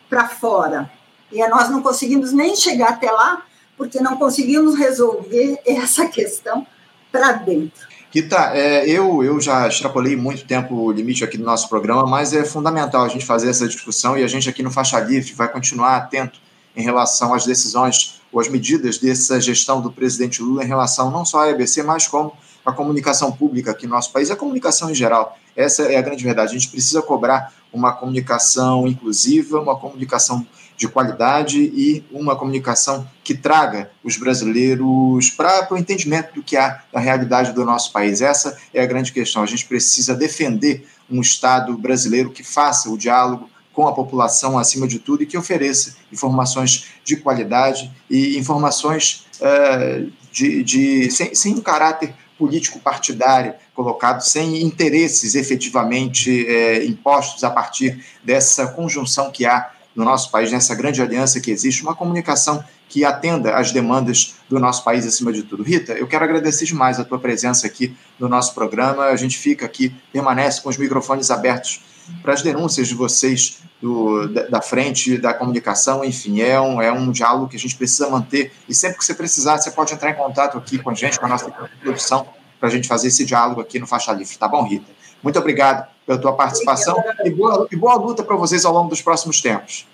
para 0.09 0.27
fora. 0.27 0.89
E 1.31 1.45
nós 1.47 1.69
não 1.69 1.81
conseguimos 1.81 2.31
nem 2.31 2.55
chegar 2.55 2.89
até 2.89 3.11
lá, 3.11 3.43
porque 3.77 3.99
não 3.99 4.17
conseguimos 4.17 4.75
resolver 4.75 5.59
essa 5.65 6.07
questão 6.07 6.65
para 7.11 7.33
dentro. 7.33 7.87
Rita, 8.11 8.51
é, 8.55 8.89
eu, 8.89 9.23
eu 9.23 9.39
já 9.39 9.67
extrapolei 9.67 10.15
muito 10.15 10.45
tempo 10.45 10.73
o 10.73 10.91
limite 10.91 11.23
aqui 11.23 11.37
do 11.37 11.43
nosso 11.43 11.69
programa, 11.69 12.07
mas 12.07 12.33
é 12.33 12.43
fundamental 12.43 13.03
a 13.03 13.07
gente 13.07 13.25
fazer 13.25 13.49
essa 13.49 13.67
discussão 13.67 14.17
e 14.17 14.23
a 14.23 14.27
gente 14.27 14.49
aqui 14.49 14.63
no 14.63 14.71
Faixa 14.71 14.99
Livre 14.99 15.33
vai 15.33 15.47
continuar 15.47 15.95
atento 15.95 16.39
em 16.75 16.81
relação 16.81 17.33
às 17.33 17.45
decisões 17.45 18.19
ou 18.31 18.39
às 18.39 18.47
medidas 18.47 18.97
dessa 18.97 19.39
gestão 19.39 19.79
do 19.79 19.91
presidente 19.91 20.41
Lula 20.41 20.63
em 20.63 20.67
relação 20.67 21.11
não 21.11 21.23
só 21.23 21.41
à 21.41 21.49
EBC, 21.49 21.83
mas 21.83 22.07
como 22.07 22.33
a 22.65 22.71
comunicação 22.71 23.31
pública 23.31 23.71
aqui 23.71 23.85
no 23.85 23.93
nosso 23.93 24.11
país, 24.11 24.29
a 24.29 24.35
comunicação 24.35 24.89
em 24.89 24.95
geral. 24.95 25.37
Essa 25.55 25.83
é 25.83 25.97
a 25.97 26.01
grande 26.01 26.23
verdade. 26.23 26.49
A 26.49 26.59
gente 26.59 26.69
precisa 26.69 27.01
cobrar 27.01 27.53
uma 27.71 27.93
comunicação 27.93 28.87
inclusiva, 28.87 29.59
uma 29.59 29.77
comunicação 29.77 30.45
de 30.79 30.87
qualidade 30.87 31.59
e 31.59 32.05
uma 32.09 32.37
comunicação 32.37 33.05
que 33.21 33.35
traga 33.35 33.91
os 34.01 34.15
brasileiros 34.15 35.29
para 35.31 35.67
o 35.71 35.77
entendimento 35.77 36.33
do 36.33 36.41
que 36.41 36.55
há 36.55 36.81
da 36.91 36.99
realidade 36.99 37.51
do 37.51 37.65
nosso 37.65 37.91
país. 37.91 38.21
Essa 38.21 38.57
é 38.73 38.81
a 38.81 38.85
grande 38.85 39.11
questão. 39.11 39.43
A 39.43 39.45
gente 39.45 39.65
precisa 39.65 40.15
defender 40.15 40.87
um 41.11 41.19
Estado 41.19 41.77
brasileiro 41.77 42.29
que 42.29 42.43
faça 42.43 42.89
o 42.89 42.97
diálogo 42.97 43.49
com 43.73 43.87
a 43.87 43.93
população 43.93 44.57
acima 44.57 44.87
de 44.87 44.99
tudo 44.99 45.23
e 45.23 45.25
que 45.25 45.37
ofereça 45.37 45.95
informações 46.11 46.87
de 47.03 47.17
qualidade 47.17 47.91
e 48.09 48.37
informações 48.37 49.25
uh, 49.41 50.11
de, 50.31 50.63
de 50.63 51.11
sem, 51.11 51.35
sem 51.35 51.53
um 51.55 51.61
caráter 51.61 52.13
político 52.39 52.79
partidário 52.79 53.53
colocado, 53.75 54.21
sem 54.21 54.63
interesses 54.63 55.35
efetivamente 55.35 56.47
é, 56.47 56.85
impostos 56.85 57.43
a 57.43 57.49
partir 57.49 58.01
dessa 58.23 58.67
conjunção 58.67 59.29
que 59.29 59.45
há 59.45 59.71
no 59.93 60.05
nosso 60.05 60.31
país, 60.31 60.49
nessa 60.49 60.73
grande 60.73 61.01
aliança 61.01 61.41
que 61.41 61.51
existe, 61.51 61.83
uma 61.83 61.93
comunicação 61.93 62.63
que 62.87 63.03
atenda 63.03 63.55
às 63.55 63.71
demandas 63.71 64.35
do 64.47 64.57
nosso 64.57 64.83
país 64.83 65.05
acima 65.05 65.33
de 65.33 65.43
tudo. 65.43 65.61
Rita, 65.61 65.93
eu 65.93 66.07
quero 66.07 66.23
agradecer 66.23 66.65
demais 66.65 66.99
a 66.99 67.03
tua 67.03 67.19
presença 67.19 67.67
aqui 67.67 67.95
no 68.17 68.29
nosso 68.29 68.55
programa. 68.55 69.05
A 69.05 69.15
gente 69.15 69.37
fica 69.37 69.65
aqui, 69.65 69.93
permanece 70.11 70.61
com 70.61 70.69
os 70.69 70.77
microfones 70.77 71.29
abertos 71.29 71.81
para 72.21 72.33
as 72.33 72.41
denúncias 72.41 72.87
de 72.87 72.95
vocês 72.95 73.59
do, 73.81 74.27
da, 74.27 74.43
da, 74.43 74.61
frente 74.61 75.17
da 75.17 75.33
comunicação, 75.33 76.03
enfim, 76.03 76.41
é 76.41 76.59
um, 76.59 76.81
é 76.81 76.91
um 76.91 77.11
diálogo 77.11 77.47
que 77.47 77.55
a 77.55 77.59
gente 77.59 77.75
precisa 77.75 78.09
manter 78.09 78.51
e 78.67 78.73
sempre 78.73 78.97
que 78.97 79.05
você 79.05 79.13
precisar, 79.13 79.57
você 79.57 79.71
pode 79.71 79.93
entrar 79.93 80.11
em 80.11 80.15
contato 80.15 80.57
aqui 80.57 80.77
com 80.77 80.89
a 80.89 80.93
gente, 80.93 81.19
com 81.19 81.25
a 81.25 81.29
nossa 81.29 81.49
produção, 81.81 82.27
para 82.59 82.67
a 82.67 82.71
gente 82.71 82.87
fazer 82.87 83.07
esse 83.07 83.25
diálogo 83.25 83.61
aqui 83.61 83.79
no 83.79 83.87
Faixa 83.87 84.11
Livre, 84.11 84.37
tá 84.37 84.47
bom, 84.47 84.63
Rita? 84.63 84.91
Muito 85.23 85.39
obrigado 85.39 85.87
pela 86.05 86.17
tua 86.17 86.33
participação 86.33 86.95
e 87.23 87.29
boa, 87.29 87.67
e 87.71 87.75
boa 87.75 87.95
luta 87.95 88.23
para 88.23 88.35
vocês 88.35 88.65
ao 88.65 88.73
longo 88.73 88.89
dos 88.89 89.01
próximos 89.01 89.41
tempos. 89.41 89.87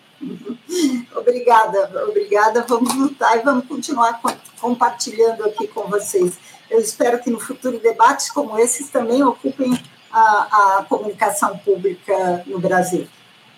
Obrigada. 1.16 1.16
Obrigada, 1.16 2.06
obrigada. 2.08 2.66
Vamos 2.68 2.96
lutar 2.96 3.38
e 3.38 3.42
vamos 3.42 3.66
continuar 3.66 4.20
compartilhando 4.60 5.44
aqui 5.44 5.68
com 5.68 5.84
vocês. 5.90 6.34
Eu 6.70 6.80
espero 6.80 7.22
que 7.22 7.30
no 7.30 7.40
futuro 7.40 7.80
debates 7.80 8.32
como 8.32 8.58
esses 8.58 8.90
também 8.90 9.24
ocupem 9.24 9.78
a, 10.16 10.78
a 10.80 10.86
comunicação 10.86 11.58
pública 11.58 12.44
no 12.48 12.60
Brasil. 12.60 13.08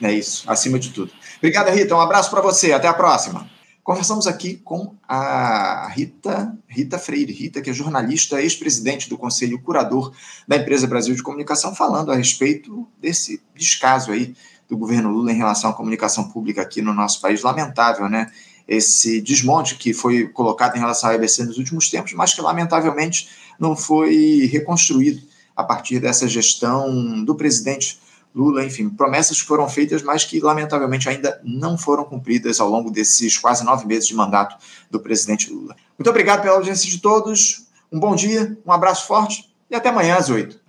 É 0.01 0.11
isso, 0.11 0.49
acima 0.49 0.79
de 0.79 0.89
tudo. 0.89 1.11
Obrigada, 1.37 1.71
Rita. 1.71 1.95
Um 1.95 2.01
abraço 2.01 2.29
para 2.31 2.41
você. 2.41 2.71
Até 2.71 2.87
a 2.87 2.93
próxima. 2.93 3.47
Conversamos 3.83 4.27
aqui 4.27 4.55
com 4.55 4.95
a 5.07 5.87
Rita, 5.89 6.53
Rita 6.67 6.99
Freire, 6.99 7.31
Rita, 7.31 7.61
que 7.61 7.69
é 7.69 7.73
jornalista, 7.73 8.41
ex-presidente 8.41 9.07
do 9.07 9.17
Conselho 9.17 9.61
Curador 9.61 10.11
da 10.45 10.57
Empresa 10.57 10.85
Brasil 10.87 11.15
de 11.15 11.23
Comunicação, 11.23 11.73
falando 11.73 12.11
a 12.11 12.15
respeito 12.15 12.85
desse 12.99 13.41
descaso 13.55 14.11
aí 14.11 14.35
do 14.67 14.77
governo 14.77 15.09
Lula 15.09 15.31
em 15.31 15.37
relação 15.37 15.69
à 15.69 15.73
comunicação 15.73 16.25
pública 16.29 16.61
aqui 16.61 16.81
no 16.81 16.93
nosso 16.93 17.21
país. 17.21 17.43
Lamentável, 17.43 18.09
né? 18.09 18.29
Esse 18.67 19.21
desmonte 19.21 19.75
que 19.75 19.93
foi 19.93 20.27
colocado 20.27 20.75
em 20.75 20.79
relação 20.79 21.09
à 21.09 21.15
EBC 21.15 21.45
nos 21.45 21.57
últimos 21.57 21.89
tempos, 21.89 22.11
mas 22.11 22.33
que 22.33 22.41
lamentavelmente 22.41 23.29
não 23.57 23.73
foi 23.73 24.49
reconstruído 24.51 25.21
a 25.57 25.63
partir 25.63 25.99
dessa 25.99 26.27
gestão 26.27 27.23
do 27.25 27.33
presidente 27.33 27.99
Lula, 28.35 28.63
enfim, 28.63 28.87
promessas 28.87 29.41
que 29.41 29.47
foram 29.47 29.67
feitas, 29.67 30.03
mas 30.03 30.23
que 30.23 30.39
lamentavelmente 30.39 31.09
ainda 31.09 31.41
não 31.43 31.75
foram 31.75 32.03
cumpridas 32.03 32.59
ao 32.59 32.69
longo 32.69 32.91
desses 32.91 33.35
quase 33.35 33.65
nove 33.65 33.87
meses 33.87 34.07
de 34.07 34.13
mandato 34.13 34.55
do 34.91 34.99
presidente 34.99 35.51
Lula. 35.51 35.75
Muito 35.97 36.09
obrigado 36.09 36.43
pela 36.43 36.55
audiência 36.55 36.87
de 36.87 36.99
todos, 36.99 37.65
um 37.91 37.99
bom 37.99 38.15
dia, 38.15 38.55
um 38.63 38.71
abraço 38.71 39.07
forte 39.07 39.51
e 39.71 39.75
até 39.75 39.89
amanhã 39.89 40.17
às 40.17 40.29
oito. 40.29 40.59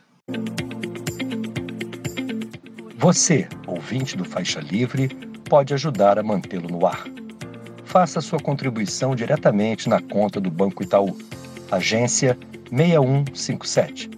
Você, 2.96 3.46
ouvinte 3.66 4.16
do 4.16 4.24
Faixa 4.24 4.60
Livre, 4.60 5.08
pode 5.44 5.74
ajudar 5.74 6.18
a 6.18 6.22
mantê-lo 6.22 6.68
no 6.70 6.86
ar. 6.86 7.04
Faça 7.84 8.22
sua 8.22 8.38
contribuição 8.38 9.14
diretamente 9.14 9.88
na 9.88 10.00
conta 10.00 10.40
do 10.40 10.50
Banco 10.50 10.82
Itaú, 10.82 11.16
agência 11.70 12.38
6157, 12.70 14.17